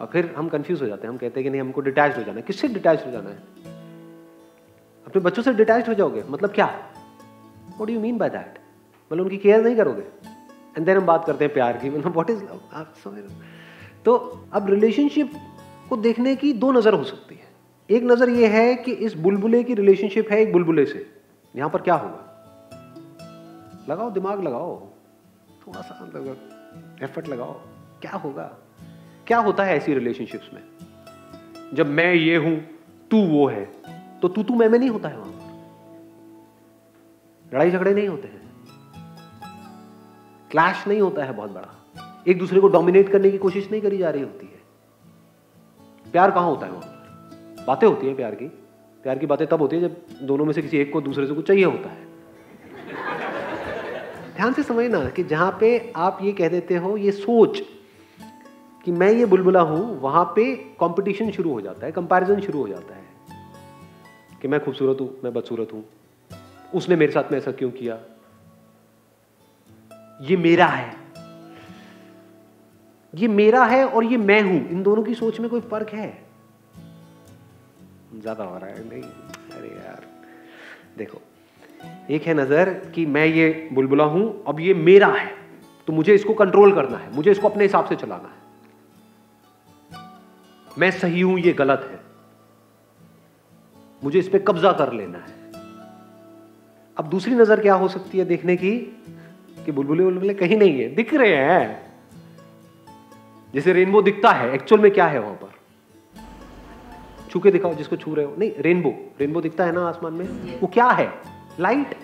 और 0.00 0.06
फिर 0.06 0.32
हम 0.36 0.48
कंफ्यूज 0.48 0.82
हो 0.82 0.86
जाते 0.86 1.06
हैं, 1.06 1.08
हम 1.08 1.18
कहते 1.18 1.40
हैं 1.40 1.44
कि 1.44 1.50
नहीं, 1.50 1.60
हमको 1.60 1.80
डिटैच 1.80 2.16
हो 2.16 2.22
जाना 2.22 2.36
है। 2.36 2.42
किससे 2.42 2.68
डिटैच 2.68 3.06
हो 3.06 3.10
जाना 3.10 3.30
है? 3.30 3.36
अपने 5.06 5.22
बच्चों 5.22 5.42
से 5.42 5.52
डिटैच 5.54 5.88
हो 5.88 5.94
जाओगे? 5.94 6.22
मतलब 6.30 6.50
क्या? 6.50 6.66
What 7.78 7.88
do 7.88 7.94
you 7.94 8.00
mean 8.00 8.18
by 8.18 8.30
that 8.30 8.58
मतलब 9.10 9.24
उनकी 9.24 9.36
केयर 9.36 9.62
नहीं 9.64 9.76
करोगे? 9.76 10.02
एंड 10.76 10.86
देन 10.86 10.96
हम 10.96 11.06
बात 11.06 11.24
करते 11.24 11.44
हैं 11.44 11.54
प्यार 11.54 11.76
की 11.76 11.90
मतलब 11.90 12.16
वॉट 12.16 12.30
इज़ 12.30 12.42
लव 12.42 12.60
आप 12.72 12.94
समझ 13.04 13.22
तो 14.04 14.16
अब 14.52 14.68
रिलेशनशिप 14.70 15.32
को 15.88 15.96
देखने 15.96 16.34
की 16.36 16.52
दो 16.52 16.72
नज़र 16.72 16.94
हो 16.94 17.04
सकती 17.04 17.34
है। 17.34 17.96
एक 17.96 18.02
नज़र 18.02 18.28
ये 18.30 18.46
है 18.46 18.74
कि 18.74 18.92
इस 18.92 19.14
बुलबुले 19.16 19.62
की 19.64 19.74
रिलेशनशिप 19.74 20.30
है 20.30 20.40
एक 20.40 20.52
बुलबुले 20.52 20.84
से। 20.86 21.06
यहाँ 21.54 21.70
पर 21.70 21.80
क्या 21.80 21.94
होगा? 21.94 22.24
लगाओ, 23.90 24.10
दिमाग 24.10 24.42
लगाओ। 24.44 24.78
थोड़ा 25.66 25.80
सा 25.80 25.98
मतलब 26.02 26.24
एफर्ट 27.02 27.28
लगाओ। 27.28 27.52
क्या 28.00 28.12
होगा? 28.12 28.44
क्या 29.26 29.38
होता 29.38 29.64
है 29.64 29.76
ऐसी 29.76 29.94
रिलेशनशिप्स 29.94 30.50
में? 30.54 30.62
जब 31.74 31.86
मैं 31.86 32.12
ये 32.14 32.36
हूँ, 32.36 32.56
तू 33.10 33.22
वो 33.26 33.46
है 33.48 33.64
तो 34.22 34.28
तू 34.28 34.42
तू 34.42 34.54
मैं 34.54 34.68
में 34.68 34.78
नहीं 34.78 34.88
होता 34.90 35.08
है 35.08 35.18
वहाँ 35.18 35.32
लड़ाई 37.54 37.70
झगड़े 37.70 37.94
नहीं 37.94 38.08
होते 38.08 38.28
हैं। 38.28 38.40
क्लैश 40.50 40.86
नहीं 40.88 41.00
होता 41.00 41.24
है 41.24 41.32
बहुत 41.32 41.50
बड़ा। 41.50 42.22
एक 42.28 42.38
दूसरे 42.38 42.60
को 42.60 42.68
डोमिनेट 42.68 43.08
करने 43.08 43.30
की 43.30 43.38
कोशिश 43.38 43.70
नहीं 43.70 43.80
करी 43.80 43.98
जा 43.98 44.10
रही 44.10 44.22
होती 44.22 44.46
है। 44.46 46.12
प्यार 46.12 46.30
कहाँ 46.30 46.48
होता 46.48 46.66
है 46.66 46.72
वहाँ 46.72 46.84
पर? 46.86 47.64
बातें 47.66 47.86
होती 47.86 48.06
है 48.06 48.14
प्यार 48.14 48.34
की। 48.34 48.48
प्यार 49.02 49.18
की 49.18 49.26
बातें 49.26 49.46
तब 49.46 49.60
होती 49.60 49.76
है 49.76 49.82
जब 49.82 50.26
दोनों 50.26 50.44
में 50.44 50.52
से 50.52 50.62
किसी 50.62 50.78
एक 50.78 50.92
को 50.92 51.00
दूसरे 51.00 51.26
से 51.26 51.34
कुछ 51.34 51.46
चाहिए 51.46 51.64
होता 51.64 51.90
है। 51.90 52.07
ध्यान 54.38 54.52
से 54.52 54.62
समझना 54.62 55.04
कि 55.10 55.22
जहाँ 55.24 55.56
पे 55.60 55.92
आप 55.96 56.18
ये 56.22 56.32
कह 56.32 56.48
देते 56.48 56.76
हो, 56.76 56.96
ये 56.96 57.12
सोच 57.12 57.60
कि 58.84 58.92
मैं 58.92 59.10
ये 59.12 59.24
बुलबुला 59.26 59.60
हूँ, 59.60 60.00
वहाँ 60.00 60.24
पे 60.36 60.54
कंपटीशन 60.80 61.30
शुरू 61.30 61.52
हो 61.52 61.60
जाता 61.60 61.86
है 61.86 61.92
कंपैरिजन 61.92 62.40
शुरू 62.40 62.60
हो 62.60 62.68
जाता 62.68 62.94
है 62.94 63.06
कि 64.42 64.48
मैं 64.48 64.64
खूबसूरत 64.64 65.00
हूँ, 65.00 65.10
मैं 65.24 65.32
बदसूरत 65.34 65.72
हूँ। 65.72 65.84
उसने 66.74 66.96
मेरे 66.96 67.12
साथ 67.12 67.32
में 67.32 67.38
ऐसा 67.38 67.52
क्यों 67.52 67.70
किया? 67.70 67.98
ये 70.22 70.36
मेरा 70.36 70.66
है। 70.66 70.96
ये 73.14 73.28
मेरा 73.28 73.64
है 73.64 73.84
और 73.86 74.04
ये 74.04 74.16
मैं 74.16 74.40
हूँ। 74.42 74.68
इन 74.70 74.82
दोनों 74.82 75.02
की 75.02 75.14
सोच 75.14 75.40
में 75.40 75.50
कोई 75.50 75.60
फ़र्क 75.60 75.88
है? 75.88 76.26
ज़्यादा 78.14 78.44
हो 78.44 78.58
रहा 78.58 78.70
है। 78.70 78.88
नहीं। 78.88 79.02
अरे 79.58 79.68
यार, 79.68 80.06
देखो 80.98 81.20
एक 82.10 82.22
है 82.22 82.34
नज़र 82.34 82.70
कि 82.94 83.06
मैं 83.06 83.26
ये 83.26 83.68
बुलबुला 83.72 84.04
हूँ, 84.04 84.44
अब 84.46 84.60
ये 84.60 84.74
मेरा 84.74 85.06
है। 85.06 85.32
तो 85.86 85.92
मुझे 85.92 86.14
इसको 86.14 86.34
कंट्रोल 86.34 86.74
करना 86.74 86.98
है, 86.98 87.14
मुझे 87.14 87.30
इसको 87.30 87.48
अपने 87.48 87.64
हिसाब 87.64 87.84
से 87.84 87.96
चलाना 87.96 88.28
है। 88.28 88.38
मैं 90.78 90.90
सही 90.90 91.20
हूँ, 91.20 91.38
ये 91.38 91.52
गलत 91.52 91.88
है। 91.90 92.00
मुझे 94.04 94.18
इस 94.18 94.28
पर 94.28 94.38
कब्जा 94.38 94.72
कर 94.72 94.92
लेना 94.92 95.18
है। 95.18 95.52
अब 96.96 97.08
दूसरी 97.08 97.34
नज़र 97.34 97.60
क्या 97.60 97.74
हो 97.74 97.88
सकती 97.88 98.18
है 98.18 98.24
देखने 98.24 98.56
की? 98.56 98.94
कि 99.66 99.72
बुलबुले 99.72 100.04
बुलबुले 100.04 100.34
कहीं 100.34 100.56
नहीं 100.56 100.80
है, 100.80 100.94
दिख 100.94 101.14
रहे 101.14 101.36
हैं। 101.36 101.92
जैसे 103.54 103.72
रेनबो 103.72 104.02
दिखता 104.02 104.30
है 104.30 104.54
एक्चुअल 104.54 104.80
में 104.80 104.90
क्या 104.90 105.06
है 105.06 105.18
वहाँ 105.18 105.34
पर? 105.34 105.52
छू 107.30 107.40
के 107.40 107.50
दिखाओ 107.50 107.74
जिसको 107.74 107.96
छू 107.96 108.14
रहे 108.14 108.24
हो। 108.24 108.34
नहीं 108.38 108.52
रेनबो 108.58 108.94
रेनबो 109.20 109.40
दिखता 109.40 109.64
है 109.64 109.72
ना 109.72 109.88
आसमान 109.88 110.12
में? 110.12 110.60
वो 110.60 110.66
क्या 110.66 110.86
है? 110.86 111.37
लाइट 111.60 111.94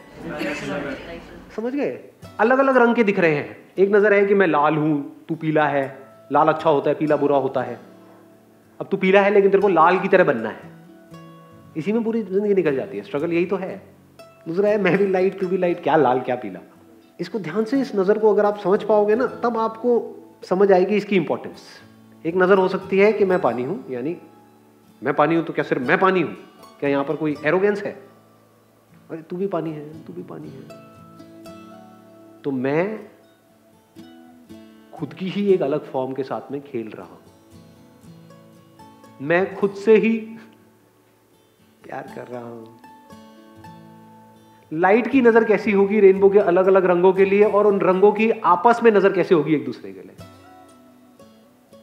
समझ 1.56 1.72
गए? 1.72 1.98
अलग 2.40 2.58
अलग 2.58 2.76
रंग 2.76 2.94
के 2.94 3.02
दिख 3.04 3.18
रहे 3.18 3.34
हैं। 3.34 3.56
एक 3.78 3.90
नज़र 3.92 4.12
है 4.12 4.24
कि 4.26 4.34
मैं 4.34 4.46
लाल 4.46 4.76
हूँ, 4.76 5.24
तू 5.28 5.34
पीला 5.34 5.66
है। 5.66 5.84
लाल 6.32 6.48
अच्छा 6.48 6.70
होता 6.70 6.90
है, 6.90 6.96
पीला 6.96 7.16
बुरा 7.16 7.36
होता 7.36 7.62
है। 7.62 7.78
अब 8.80 8.88
तू 8.90 8.96
पीला 8.96 9.20
है, 9.20 9.30
लेकिन 9.30 9.50
तेरे 9.50 9.62
को 9.62 9.68
लाल 9.68 9.98
की 9.98 10.08
तरह 10.08 10.24
बनना 10.24 10.48
है। 10.48 10.72
इसी 11.76 11.92
में 11.92 12.02
पूरी 12.04 12.22
ज़िंदगी 12.22 12.54
निकल 12.54 12.76
जाती 12.76 12.96
है। 12.96 13.02
स्ट्रगल 13.04 13.32
यही 13.32 13.46
तो 13.46 13.56
है। 13.56 13.82
दूसरा 14.48 14.68
है, 14.68 14.78
मैं 14.78 14.96
भी 14.98 15.06
लाइट 15.06 15.38
तू 15.40 15.48
भी 15.48 15.56
लाइट 15.56 15.82
क्या 15.82 15.96
लाल, 15.96 16.20
क्या 16.20 16.36
पीला? 16.36 16.60
इसको 17.20 17.38
ध्यान 17.38 17.64
से, 17.64 17.80
इस 17.80 17.94
नज़र 17.96 18.18
को 18.18 18.32
अगर 18.34 18.46
आप 18.46 18.58
समझ 18.58 18.82
पाओगे 18.82 19.14
ना, 19.14 19.26
तब 19.26 19.58
आपको 19.58 20.00
समझ 20.48 20.70
आएगी 20.72 20.96
इसकी 20.96 21.16
इंपॉर्टेंस 21.16 21.66
एक 22.24 22.36
नज़र 22.36 22.58
हो 22.58 22.68
सकती 22.68 22.98
है 22.98 23.12
कि 23.12 23.24
मैं 23.24 23.40
पानी 23.40 23.62
हूँ, 23.62 23.84
यानी 23.90 24.16
मैं 25.02 25.14
पानी 25.14 25.34
हूँ 25.34 25.44
तो 25.44 25.52
क्या 25.52 25.64
सिर्फ़ 25.64 25.82
मैं 25.82 25.98
पानी 25.98 26.20
हूँ? 26.20 26.34
क्या 26.80 26.90
यहाँ 26.90 27.04
पर 27.04 27.16
कोई 27.16 27.36
एरोगेंस 27.44 27.82
है? 27.82 28.13
अरे, 29.14 29.22
तू 29.22 29.36
भी 29.36 29.46
पानी 29.46 29.70
है, 29.70 30.04
तू 30.04 30.12
भी 30.12 30.22
पानी 30.22 30.48
है। 30.48 30.62
तो 32.42 32.50
मैं 32.50 33.06
खुद 34.94 35.14
की 35.14 35.28
ही 35.28 35.46
एक 35.52 35.62
अलग 35.62 35.84
फॉर्म 35.84 36.12
के 36.12 36.22
साथ 36.22 36.52
में 36.52 36.60
खेल 36.60 36.88
रहा 36.88 37.06
हूँ। 37.06 37.18
मैं 39.22 39.54
खुद 39.54 39.70
से 39.70 39.96
ही 39.96 40.18
प्यार 41.84 42.12
कर 42.16 42.26
रहा 42.26 42.42
हूँ। 42.42 42.80
लाइट 44.72 45.06
की 45.06 45.22
नज़र 45.22 45.44
कैसी 45.44 45.72
होगी 45.72 46.00
रेनबो 46.00 46.30
के 46.30 46.38
अलग 46.38 46.66
अलग 46.66 46.84
रंगों 46.84 47.12
के 47.12 47.24
लिए 47.24 47.44
और 47.44 47.66
उन 47.66 47.80
रंगों 47.80 48.12
की 48.12 48.30
आपस 48.30 48.80
में 48.82 48.90
नज़र 48.92 49.12
कैसे 49.12 49.34
होगी 49.34 49.54
एक 49.54 49.64
दूसरे 49.64 49.92
के 49.92 50.00
लिए? 50.00 50.16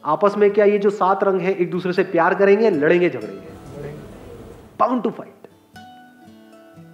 आपस 0.04 0.34
में 0.36 0.50
क्या 0.50 0.64
ये 0.64 0.78
जो 0.78 0.90
सात 0.90 1.24
रंग 1.24 1.40
है 1.40 1.54
एक 1.54 1.70
दूसरे 1.70 1.92
से 1.92 2.02
प्यार 2.02 2.34
करेंगे, 2.34 2.70
लड़ेंगे, 2.70 3.10
झगड़ेंगे? 3.10 3.46
पाउंड 4.78 5.02
टू 5.02 5.10
फाइट 5.10 5.41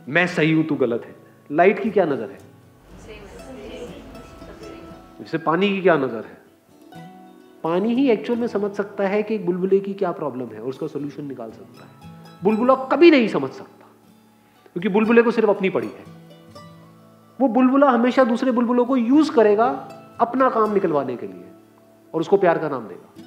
मैं 0.08 0.26
सही 0.26 0.52
हूँ, 0.52 0.64
तू 0.66 0.74
गलत 0.76 1.02
है। 1.06 1.14
लाइट 1.50 1.82
की 1.82 1.90
क्या 1.90 2.04
नज़र 2.04 2.30
है? 2.30 2.38
जैसे 5.20 5.38
पानी 5.38 5.68
की 5.68 5.80
क्या 5.82 5.96
नज़र 5.96 6.24
है? 6.24 6.36
पानी 7.64 7.94
ही 7.94 8.08
एक्चुअल 8.10 8.38
में 8.38 8.46
समझ 8.46 8.70
सकता 8.72 9.06
है 9.08 9.22
कि 9.22 9.34
एक 9.34 9.46
बुलबुले 9.46 9.80
की 9.80 9.94
क्या 9.94 10.12
प्रॉब्लम 10.12 10.54
है 10.54 10.60
और 10.60 10.68
उसका 10.68 10.86
सोल्यूशन 10.86 11.24
निकाल 11.24 11.50
सकता 11.50 11.84
है। 11.84 11.90
बुलबुला 12.44 12.74
कभी 12.92 13.10
नहीं 13.10 13.28
समझ 13.28 13.50
सकता, 13.50 13.86
क्योंकि 14.76 14.88
बुलबुले 14.88 15.22
को 15.22 15.30
सिर्फ़ 15.30 15.50
अपनी 15.50 15.70
पड़ी 15.70 15.88
है। 15.88 16.04
वो 17.38 17.48
बुलबुला 17.50 17.90
हमेशा 17.90 18.24
दूसरे 18.24 18.52
बुलबुलों 18.52 18.84
को 18.84 18.96
यूज़ 18.96 19.32
करेगा 19.32 19.66
अपना 20.20 20.48
काम 20.50 20.72
निकलवाने 20.74 21.16
के 21.16 21.26
लिए 21.26 21.44
और 22.14 22.20
उसको 22.20 22.36
प्यार 22.36 22.58
का 22.58 22.68
नाम 22.68 22.88
देगा। 22.88 23.22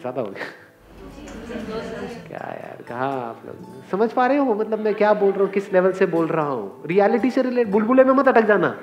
ज़्यादा 0.00 0.20
हो 0.20 0.26
गया। 0.26 0.44
क्या 2.26 2.38
यार, 2.38 2.82
कहा 2.88 3.06
आप 3.06 3.42
लोग? 3.46 3.56
समझ 3.90 4.12
पा 4.12 4.26
रहे 4.26 4.36
हो? 4.36 4.54
मतलब 4.54 4.78
मैं 4.78 4.94
क्या 4.94 5.14
बोल 5.14 5.30
रहा 5.30 5.42
हूँ, 5.42 5.50
किस 5.50 5.72
लेवल 5.72 5.92
से 5.92 6.06
बोल 6.06 6.26
रहा 6.26 6.46
हूँ? 6.46 6.82
रियलिटी 6.86 7.30
से 7.30 7.42
रिलेट 7.42 7.68
बुलबुले 7.68 8.04
में 8.04 8.14
मत 8.14 8.28
अटक 8.28 8.46
जाना। 8.46 8.76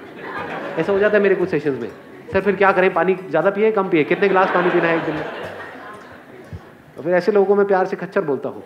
ऐसा 0.77 0.91
हो 0.91 0.99
जाता 0.99 1.17
है 1.17 1.23
मेरे 1.23 1.35
कुछ 1.35 1.49
सेशंस 1.49 1.81
में। 1.81 1.89
सर, 2.33 2.41
फिर 2.41 2.55
क्या 2.55 2.71
करें? 2.71 2.93
पानी 2.93 3.15
ज़्यादा 3.29 3.49
पिए, 3.49 3.71
कम 3.71 3.89
पिए? 3.89 4.03
कितने 4.03 4.27
गिलास 4.27 4.49
पानी 4.53 4.69
पीना 4.69 4.87
है 4.87 4.97
एक 4.97 5.03
दिन 5.03 5.15
में? 5.15 5.25
तो 6.95 7.01
फिर 7.01 7.13
ऐसे 7.13 7.31
लोगों 7.31 7.47
को 7.47 7.55
मैं 7.55 7.67
प्यार 7.67 7.85
से 7.85 7.95
खच्चर 7.95 8.21
बोलता 8.21 8.49
हूँ। 8.49 8.63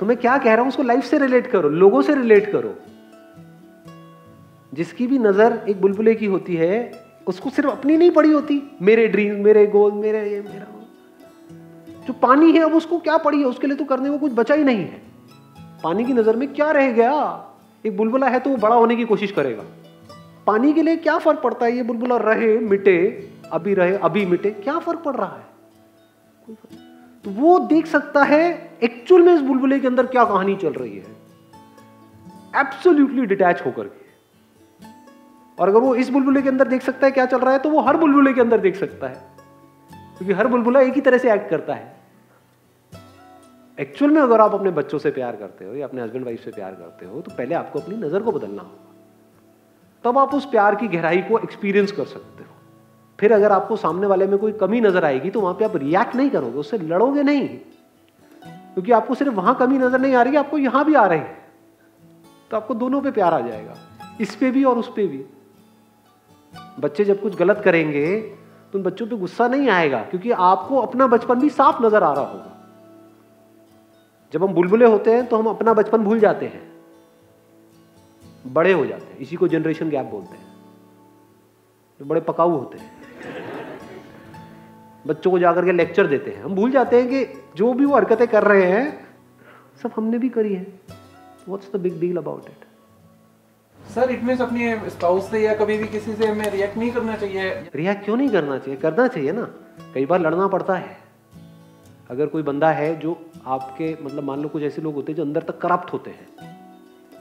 तो 0.00 0.06
मैं 0.06 0.16
क्या 0.16 0.38
कह 0.38 0.52
रहा 0.52 0.60
हूँ, 0.60 0.68
उसको 0.68 0.82
लाइफ 0.82 1.04
से 1.04 1.18
रिलेट 1.18 1.46
करो, 1.46 1.68
लोगों 1.68 2.02
से 2.02 2.14
रिलेट 2.14 2.52
करो। 2.52 2.74
जिसकी 4.74 5.06
भी 5.06 5.18
नज़र 5.18 5.64
एक 5.68 5.80
बुलबुले 5.80 6.14
की 6.14 6.26
होती 6.26 6.56
है, 6.56 7.04
उसको 7.26 7.50
सिर्फ़ 7.50 7.70
अपनी 7.70 7.96
नहीं 7.96 8.10
पड़ी 8.10 8.32
होती। 8.32 8.76
मेरे 8.82 9.08
ड्रीम 9.08 9.44
मेरे 9.44 9.66
गोल 9.66 9.92
मेरे 9.92 10.30
ये, 10.30 10.40
मेरा 10.40 10.66
जो 12.06 12.12
पानी 12.12 12.52
है, 12.52 12.58
अब 12.58 12.74
उसको 12.74 12.98
क्या 12.98 13.16
पड़ी 13.18 13.38
है? 13.38 13.44
उसके 13.44 13.66
लिए 13.66 13.76
तो 13.76 13.84
करने 13.84 14.10
को 14.10 14.18
कुछ 14.18 14.32
बचा 14.32 14.54
ही 14.54 14.64
नहीं 14.64 14.78
है। 14.78 15.02
पानी 15.82 16.04
की 16.04 16.12
नज़र 16.12 16.36
में 16.36 16.52
क्या 16.54 16.70
रह 16.70 16.90
गया? 16.92 17.12
एक 17.84 17.96
बुलबुला 17.96 18.28
है 18.28 18.40
तो 18.40 18.50
वो 18.50 18.56
बड़ा 18.56 18.76
होने 18.76 18.96
की 18.96 19.04
कोशिश 19.04 19.32
करेगा। 19.32 19.64
पानी 20.46 20.72
के 20.72 20.82
लिए 20.82 20.96
क्या 20.96 21.18
फ़र्क 21.18 21.40
पड़ता 21.40 21.66
है? 21.66 21.76
ये 21.76 21.82
बुलबुला 21.82 22.16
रहे, 22.16 22.58
मिटे, 22.58 22.96
अभी 23.52 23.74
रहे, 23.74 23.96
अभी 23.98 24.24
मिटे, 24.26 24.50
क्या 24.50 24.78
फ़र्क 24.78 24.98
पड़ 24.98 25.14
रहा 25.16 25.36
है? 25.36 25.44
कोई 26.46 26.54
फ़र्क 26.54 27.22
तो 27.24 27.30
वो 27.32 27.58
देख 27.58 27.86
सकता 27.86 28.22
है 28.22 28.42
एक्चुअल 28.82 29.22
में 29.22 29.34
इस 29.34 29.40
बुलबुले 29.40 29.78
के 29.80 29.86
अंदर 29.86 30.06
क्या 30.06 30.24
कहानी 30.24 30.56
चल 30.56 30.72
रही 30.72 30.96
है। 30.96 31.14
एब्सोल्युटली 32.56 33.26
डिटैच 33.26 33.62
होकर 33.66 33.84
के। 33.84 34.04
और 35.58 35.68
अगर 35.68 35.78
वो 35.78 35.94
इस 35.94 36.08
बुलबुले 36.08 36.42
के 36.42 36.48
अंदर 36.48 36.68
देख 36.68 36.82
सकता 36.82 37.06
है 37.06 37.12
क्या 37.12 37.26
चल 37.26 37.38
रहा 37.38 37.52
है 37.52 37.58
तो 37.58 37.70
वो 37.70 37.80
हर 37.80 37.96
बुलबुले 37.96 38.32
के 38.32 38.40
अंदर 38.40 38.60
देख 38.60 38.76
सकता 38.76 39.08
है। 39.08 39.35
क्योंकि 40.16 40.32
हर 40.32 40.46
बुलबुला 40.46 40.80
एक 40.80 40.94
ही 40.94 41.00
तरह 41.00 41.18
से 41.18 41.32
एक्ट 41.32 41.48
करता 41.50 41.74
है। 41.74 41.94
एक्चुअल 43.78 44.10
में 44.10 44.20
अगर 44.22 44.40
आप 44.40 44.54
अपने 44.54 44.70
बच्चों 44.72 44.98
से 44.98 45.10
प्यार 45.10 45.36
करते 45.36 45.64
हो 45.64 45.74
या 45.74 45.86
अपने 45.86 46.02
हस्बैंड 46.02 46.24
वाइफ 46.24 46.44
से 46.44 46.50
प्यार 46.50 46.74
करते 46.74 47.06
हो 47.06 47.20
तो 47.20 47.30
पहले 47.32 47.54
आपको 47.54 47.80
अपनी 47.80 47.96
नज़र 47.96 48.22
को 48.22 48.32
बदलना 48.32 48.62
होगा। 48.62 48.84
तब 50.04 50.18
आप 50.18 50.34
उस 50.34 50.44
प्यार 50.46 50.74
की 50.74 50.88
गहराई 50.88 51.22
को 51.22 51.38
एक्सपीरियंस 51.38 51.92
कर 51.92 52.04
सकते 52.06 52.44
हो। 52.44 52.50
फिर 53.18 53.32
अगर 53.32 53.52
आपको 53.52 53.76
सामने 53.76 54.06
वाले 54.06 54.26
में 54.26 54.38
कोई 54.38 54.52
कमी 54.54 54.80
नज़र 54.80 55.04
आएगी 55.04 55.30
तो 55.30 55.40
वहाँ 55.40 55.54
पे 55.54 55.64
आप 55.64 55.76
रिएक्ट 55.76 56.14
नहीं 56.16 56.30
करोगे, 56.30 56.58
उससे 56.58 56.78
लड़ोगे 56.78 57.22
नहीं। 57.22 57.48
क्योंकि 57.48 58.92
आपको 58.92 59.14
सिर्फ़ 59.14 59.34
वहाँ 59.34 59.54
कमी 59.56 59.78
नज़र 59.78 60.00
नहीं 60.00 60.14
आ 60.14 60.22
रही, 60.22 60.36
आपको 60.36 60.58
यहाँ 60.58 60.84
भी 60.84 60.94
आ 60.94 61.06
रही 61.06 61.18
है। 61.18 61.44
तो 62.50 62.56
आपको 62.56 62.74
दोनों 62.76 63.00
पे 63.02 63.10
प्यार 63.10 63.34
आ 63.34 63.40
जाएगा, 63.40 63.74
इस 64.20 64.34
पे 64.36 64.50
भी 64.50 64.64
और 64.64 64.78
उस 64.78 64.92
पे 64.96 65.06
भी। 65.06 65.24
बच्चे 66.80 67.04
जब 67.04 67.20
कुछ 67.22 67.36
गलत 67.36 67.60
करेंगे 67.64 68.18
तो 68.72 68.78
उन 68.78 68.84
बच्चों 68.84 69.06
पे 69.06 69.16
गुस्सा 69.16 69.48
नहीं 69.48 69.68
आएगा, 69.70 70.02
क्योंकि 70.02 70.30
आपको 70.30 70.78
अपना 70.78 71.06
बचपन 71.06 71.40
भी 71.40 71.48
साफ़ 71.50 71.82
नज़र 71.82 72.02
आ 72.02 72.12
रहा 72.12 72.24
होगा। 72.24 72.52
जब 74.34 74.44
हम 74.44 74.54
बुलबुले 74.54 74.86
होते 74.86 75.12
हैं 75.12 75.26
तो 75.26 75.36
हम 75.36 75.46
अपना 75.46 75.74
बचपन 75.74 76.04
भूल 76.04 76.20
जाते 76.20 76.46
हैं। 76.46 76.62
बड़े 78.46 78.72
हो 78.72 78.84
जाते 78.86 79.04
हैं, 79.04 79.18
इसी 79.18 79.36
को 79.36 79.48
जनरेशन 79.48 79.90
गैप 79.90 80.06
बोलते 80.06 80.36
हैं। 80.36 80.44
जो 82.00 82.04
बड़े 82.04 82.20
पकाऊ 82.20 82.50
होते 82.50 82.78
हैं। 82.78 82.94
बच्चों 85.06 85.30
को 85.30 85.38
जाकर 85.38 85.64
के 85.64 85.72
लेक्चर 85.72 86.06
देते 86.06 86.30
हैं। 86.30 86.42
हम 86.42 86.54
भूल 86.54 86.70
जाते 86.70 87.00
हैं 87.00 87.08
कि 87.08 87.42
जो 87.56 87.72
भी 87.74 87.84
वो 87.84 87.94
हरकतें 87.94 88.26
कर 88.28 88.44
रहे 88.44 88.66
हैं, 88.66 89.06
सब 89.82 89.90
हमने 89.96 90.18
भी 90.18 90.28
करी 90.28 90.54
है। 90.54 90.66
What's 91.48 91.72
the 91.72 91.76
big 91.76 92.00
deal 92.00 92.16
about 92.16 92.46
it 92.46 92.65
sir 93.94 94.10
it 94.10 94.22
mean 94.24 94.36
अपने 94.36 94.90
स्पाउस 94.90 95.30
से 95.30 95.40
या 95.40 95.54
कभी 95.54 95.78
भी 95.78 95.86
किसी 95.88 96.14
से 96.14 96.26
हमें 96.26 96.50
रिएक्ट 96.50 96.76
नहीं 96.76 96.90
करना 96.92 97.16
चाहिए। 97.16 97.50
रिएक्ट 97.74 98.04
क्यों 98.04 98.16
नहीं 98.16 98.28
करना 98.28 98.58
चाहिए? 98.58 98.80
करना 98.80 99.06
चाहिए 99.08 99.32
ना। 99.32 99.48
कई 99.94 100.06
बार 100.06 100.20
लड़ना 100.20 100.46
पड़ता 100.46 100.74
है। 100.74 100.96
अगर 102.10 102.26
कोई 102.26 102.42
बंदा 102.42 102.70
है 102.70 102.94
जो 102.98 103.30
आपके 103.46 103.96
मतलब 104.02 104.24
मान 104.24 104.40
लो 104.40 104.48
कुछ 104.48 104.62
ऐसे 104.62 104.82
लोग 104.82 104.94
होते 104.94 105.12
हैं 105.12 105.16
जो 105.16 105.22
अंदर 105.22 105.42
तक 105.42 105.58
करप्ट 105.58 105.92
होते 105.92 106.10
हैं। 106.10 106.54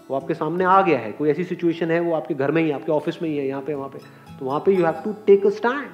वो 0.10 0.16
आपके 0.16 0.34
सामने 0.34 0.64
आ 0.64 0.82
गया 0.82 1.00
है। 1.00 1.12
कोई 1.12 1.30
ऐसी 1.30 1.44
सिचुएशन 1.44 1.92
है 1.92 2.00
वो 2.00 2.14
आपके 2.14 2.34
घर 2.34 2.52
में 2.52 2.62
ही 2.62 2.72
आपके 2.72 2.92
ऑफ़िस 2.92 3.22
में 3.22 3.30
ही 3.30 3.38
है 3.38 3.48
यहाँ 3.48 3.62
पे 3.62 3.74
वहाँ 3.74 3.90
पे। 3.90 4.00
तो 4.40 4.46
वहाँ 4.46 4.60
पे 4.60 4.72
you 4.72 4.86
have 4.86 5.02
to 5.04 5.14
take 5.26 5.46
a 5.46 5.50
stand 5.50 5.88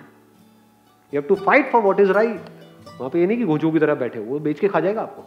you 1.14 1.22
have 1.22 1.22
to 1.22 1.36
fight 1.36 1.72
for 1.72 1.82
what 1.82 2.00
is 2.00 2.12
right 2.12 2.50
वहाँ 2.98 3.10
पे 3.10 3.20
ये 3.20 3.28
नहीं 3.28 3.38
कि 3.38 3.46
घोजों 3.46 3.72
की 3.72 3.80
तरह 3.80 3.96
बैठे 3.96 4.20
वो 4.20 4.40
बेच 4.40 4.60
के 4.60 4.68
खा 4.68 4.80
जाएगा 4.80 5.02
आपको। 5.02 5.24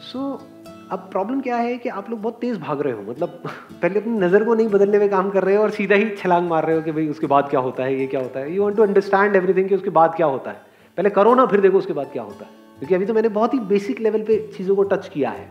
सो 0.00 0.18
so, 0.18 0.59
अब 0.90 0.98
प्रॉब्लम 1.10 1.40
क्या 1.40 1.56
है 1.56 1.76
कि 1.78 1.88
आप 1.88 2.08
लोग 2.10 2.20
बहुत 2.22 2.40
तेज 2.40 2.56
भाग 2.58 2.80
रहे 2.80 2.92
हो 2.92 3.02
मतलब 3.02 3.42
पहले 3.72 4.00
अपनी 4.00 4.12
नज़र 4.18 4.44
को 4.44 4.54
नहीं 4.54 4.68
बदलने 4.68 4.98
में 4.98 5.08
काम 5.10 5.28
कर 5.30 5.44
रहे 5.44 5.56
हो 5.56 5.62
और 5.62 5.70
सीधा 5.70 5.96
ही 5.96 6.08
छलांग 6.16 6.48
मार 6.48 6.66
रहे 6.66 6.76
हो 6.76 6.82
कि 6.82 6.92
भाई 6.92 7.06
उसके 7.08 7.26
बाद 7.26 7.48
क्या 7.50 7.60
होता 7.60 7.84
है, 7.84 7.94
ये 7.94 8.06
क्या 8.06 8.20
होता 8.20 8.40
है। 8.40 8.54
You 8.54 8.62
want 8.62 8.76
to 8.76 8.82
understand 8.82 9.36
everything 9.36 9.68
कि 9.68 9.74
उसके 9.74 9.90
बाद 9.90 10.14
क्या 10.14 10.26
होता 10.26 10.50
है। 10.50 10.56
पहले 10.98 11.10
करो 11.10 11.34
ना, 11.34 11.44
फिर 11.46 11.60
देखो 11.60 11.78
उसके 11.78 11.92
बाद 11.92 12.10
क्या 12.12 12.22
होता 12.22 12.44
है। 12.44 12.50
क्योंकि 12.78 12.94
अभी 12.94 13.06
तो 13.06 13.14
मैंने 13.14 13.28
बहुत 13.28 13.54
ही 13.54 13.58
बेसिक 13.68 14.00
लेवल 14.00 14.22
पे 14.22 14.38
चीज़ों 14.56 14.76
को 14.76 14.82
टच 14.84 15.08
किया 15.08 15.30
है। 15.30 15.44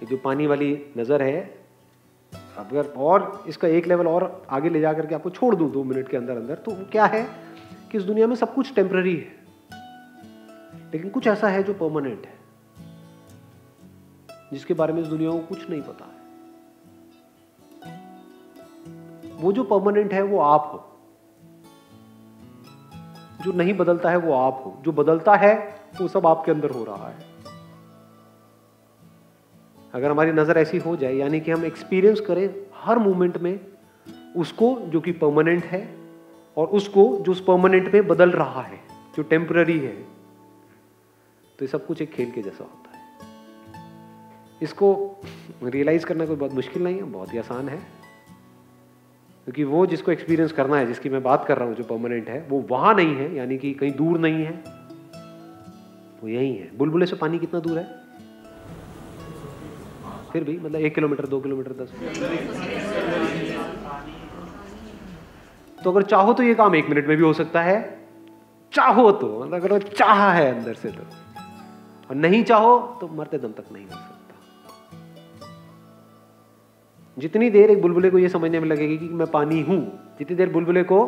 ये 0.00 0.06
जो 0.06 0.16
पानी 0.16 0.46
वाली 0.46 0.70
नज़र 0.98 1.22
है 1.22 1.40
अगर 2.58 2.92
और 2.98 3.44
इसका 3.48 3.68
एक 3.68 3.86
लेवल 3.86 4.06
और 4.06 4.46
आगे 4.50 4.68
ले 4.68 4.80
जा 4.80 4.92
करके 4.92 5.14
आपको 5.14 5.30
छोड़ 5.30 5.54
दूँ 5.54 5.70
दो 5.72 5.82
मिनट 5.84 6.08
के 6.08 6.16
अंदर 6.16 6.36
अंदर 6.36 6.54
तो 6.64 6.76
क्या 6.92 7.04
है 7.06 7.22
कि 7.92 7.98
इस 7.98 8.04
दुनिया 8.04 8.26
में 8.26 8.34
सब 8.36 8.54
कुछ 8.54 8.74
टेम्प्ररी 8.74 9.16
है। 9.16 9.42
लेकिन 10.92 11.10
कुछ 11.10 11.26
ऐसा 11.26 11.48
है 11.48 11.62
जो 11.62 11.74
परमानेंट 11.74 12.26
है। 12.26 12.42
जिसके 14.52 14.74
बारे 14.74 14.92
में 14.92 15.00
इस 15.02 15.06
दुनिया 15.06 15.30
को 15.30 15.38
कुछ 15.38 15.70
नहीं 15.70 15.82
पता 15.82 16.04
है। 16.04 16.24
वो 19.34 19.52
जो 19.52 19.64
परमानेंट 19.64 20.12
है, 20.12 20.22
वो 20.22 20.38
आप 20.38 20.70
हो। 20.72 20.90
जो 23.44 23.52
नहीं 23.52 23.74
बदलता 23.74 24.10
है, 24.10 24.16
वो 24.16 24.32
आप 24.32 24.62
हो। 24.64 24.76
जो 24.82 24.92
बदलता 24.92 25.34
है, 25.34 25.54
वो 26.00 26.08
सब 26.08 26.26
आपके 26.26 26.52
अंदर 26.52 26.70
हो 26.70 26.84
रहा 26.84 27.08
है। 27.08 27.32
अगर 29.94 30.10
हमारी 30.10 30.32
नज़र 30.32 30.58
ऐसी 30.58 30.78
हो 30.78 30.96
जाए, 30.96 31.14
यानी 31.14 31.40
कि 31.40 31.50
हम 31.50 31.64
एक्सपीरियंस 31.64 32.20
करें 32.20 32.54
हर 32.74 32.98
मोमेंट 32.98 33.36
में, 33.38 33.60
उसको 34.36 34.76
जो 34.80 35.00
कि 35.00 35.12
परमानेंट 35.12 35.64
है 35.64 35.82
और 36.56 36.66
उसको 36.68 37.04
जो 37.20 37.32
उस 37.32 37.40
परमानेंट 37.40 37.92
में 37.94 38.06
बदल 38.06 38.30
रहा 38.30 38.62
है, 38.62 38.80
जो 39.16 39.22
टेम्पररी 39.22 39.78
है 39.78 39.94
तो 41.58 41.64
ये 41.64 41.66
सब 41.66 41.86
कुछ 41.86 42.02
एक 42.02 42.10
खेल 42.10 42.30
के 42.30 42.42
जैसा 42.42 42.64
है। 42.64 42.83
इसको 44.64 45.16
रियलाइज़ 45.62 46.06
करना 46.06 46.26
कोई 46.26 46.36
बहुत 46.36 46.52
मुश्किल 46.52 46.84
नहीं 46.84 46.96
है, 46.96 47.02
बहुत 47.02 47.34
ही 47.34 47.38
आसान 47.38 47.68
है। 47.68 47.76
क्योंकि 49.44 49.64
वो 49.64 49.86
जिसको 49.86 50.12
एक्सपीरियंस 50.12 50.52
करना 50.52 50.76
है, 50.76 50.86
जिसकी 50.86 51.08
मैं 51.08 51.22
बात 51.22 51.44
कर 51.44 51.58
रहा 51.58 51.68
हूँ, 51.68 51.74
जो 51.74 51.84
परमानेंट 51.84 52.28
है, 52.28 52.46
वो 52.50 52.66
वहाँ 52.70 52.94
नहीं 52.94 53.16
है, 53.16 53.34
यानी 53.34 53.58
कि 53.58 53.74
कहीं 53.74 53.92
दूर 53.92 54.18
नहीं 54.18 54.44
है। 54.44 54.64
वो 56.22 56.28
यही 56.28 56.56
है। 56.56 56.76
बुलबुले 56.76 57.06
से 57.06 57.16
पानी 57.16 57.38
कितना 57.38 57.60
दूर 57.60 57.78
है? 57.78 58.04
फिर 60.32 60.44
भी 60.44 60.58
मतलब 60.58 60.80
एक 60.80 60.94
किलोमीटर, 60.94 61.26
दो 61.26 61.40
किलोमीटर, 61.40 61.72
दस 61.72 61.92
तो 65.84 65.90
अगर 65.90 66.02
चाहो 66.02 66.32
तो 66.32 66.42
ये 66.42 66.54
काम 66.54 66.74
एक 66.74 66.88
मिनट 66.88 67.06
में 67.06 67.16
भी 67.16 67.22
हो 67.22 67.32
सकता 67.32 67.62
है। 67.62 68.08
चाहो 68.72 69.12
तो 69.12 69.44
मतलब 69.44 69.54
अगर 69.54 69.82
चाह 69.82 70.32
है 70.32 70.58
अंदर 70.58 70.74
से 70.74 70.88
तो। 70.88 71.02
और 72.10 72.14
नहीं 72.14 72.44
चाहो 72.44 72.98
तो 73.00 73.08
मरते 73.08 73.38
दम 73.38 73.52
तक 73.52 73.64
नहीं 73.72 73.84
हो 73.84 73.90
सकता। 73.90 74.13
जितनी 77.16 77.50
देर 77.50 77.70
एक 77.70 77.82
बुलबुले 77.82 78.10
को 78.10 78.18
ये 78.18 78.28
समझने 78.28 78.60
में 78.60 78.68
लगेगी 78.68 78.96
कि 78.98 79.08
मैं 79.08 79.26
पानी 79.26 79.60
हूँ, 79.62 79.80
जितनी 80.18 80.36
देर 80.36 80.48
बुलबुले 80.48 80.82
को 80.82 81.04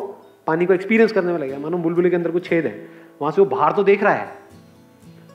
पानी 0.47 0.65
को 0.65 0.73
एक्सपीरियंस 0.73 1.11
करने 1.11 1.31
में 1.31 1.39
लगेगा, 1.39 1.59
मानो 1.59 1.77
बुलबुले 1.77 2.09
के 2.09 2.15
अंदर 2.15 2.31
कुछ 2.31 2.45
छेद 2.45 2.65
है, 2.65 2.89
वहाँ 3.21 3.31
से 3.31 3.41
वो 3.41 3.47
बाहर 3.47 3.71
तो 3.71 3.83
देख 3.83 4.03
रहा 4.03 4.13
है। 4.13 4.27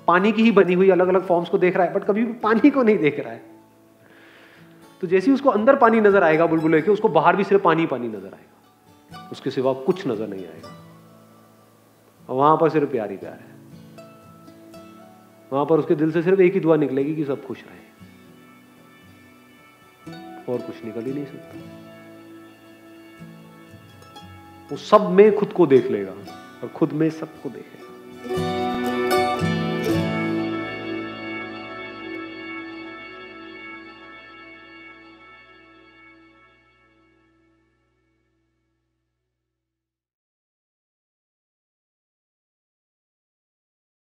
पानी 0.09 0.33
की 0.33 0.43
ही 0.43 0.51
बनी 0.51 0.75
हुई 0.75 0.91
अलग 0.91 1.09
अलग 1.09 1.27
फॉर्म्स 1.27 1.49
को 1.49 1.59
देख 1.59 1.77
रहा 1.77 1.87
है 1.87 1.95
बट 1.95 2.05
कभी 2.05 2.25
भी 2.25 2.33
पानी 2.33 2.71
को 2.71 2.83
नहीं 2.83 2.99
देख 2.99 3.21
रहा 3.21 3.33
है। 3.33 3.43
तो 5.03 5.07
जैसे 5.07 5.27
ही 5.27 5.35
उसको 5.35 5.51
अंदर 5.51 5.77
पानी 5.77 6.01
नज़र 6.01 6.23
आएगा 6.23 6.47
बुलबुले 6.47 6.83
के, 6.83 6.91
उसको 6.91 7.09
बाहर 7.09 7.37
भी 7.37 7.45
सिर्फ़ 7.45 7.63
पानी 7.63 7.87
पानी 7.87 8.09
नज़र 8.09 8.35
आएगा। 8.35 9.29
उसके 9.33 9.51
सिवा 9.51 9.73
कुछ 9.73 10.07
नज़र 10.07 10.29
नहीं 10.29 10.47
आएगा। 10.47 10.77
वहाँ 12.29 12.57
पर 12.57 12.69
सिर्फ़ 12.71 12.91
प्यार 12.91 13.11
ही 13.11 13.17
प्यार 13.17 13.33
है। 13.33 13.51
वहाँ 15.53 15.65
पर 15.67 15.79
उसके 15.79 15.95
दिल 15.95 16.13
से 16.13 16.23
सिर्फ़ 16.23 16.41
एक 16.41 16.55
ही 16.55 16.61
दुआ 16.61 16.77
निकलेगी 16.77 17.15
कि 17.15 17.25
सब 17.25 17.47
खुश 17.47 17.59
रहे। 17.59 17.92
और 20.49 20.59
कुछ 20.59 20.85
निकल 20.85 21.05
ही 21.05 21.13
नहीं 21.13 21.27
सकता। 21.27 21.59
वो 24.71 24.77
सब 24.77 25.11
में 25.11 25.37
खुद 25.37 25.53
को 25.53 25.67
देख 25.67 25.91
लेगा 25.91 26.13
और 26.63 26.69
खुद 26.69 26.93
में 26.93 27.11
सबको 27.11 27.51
देखेगा। 27.51 27.82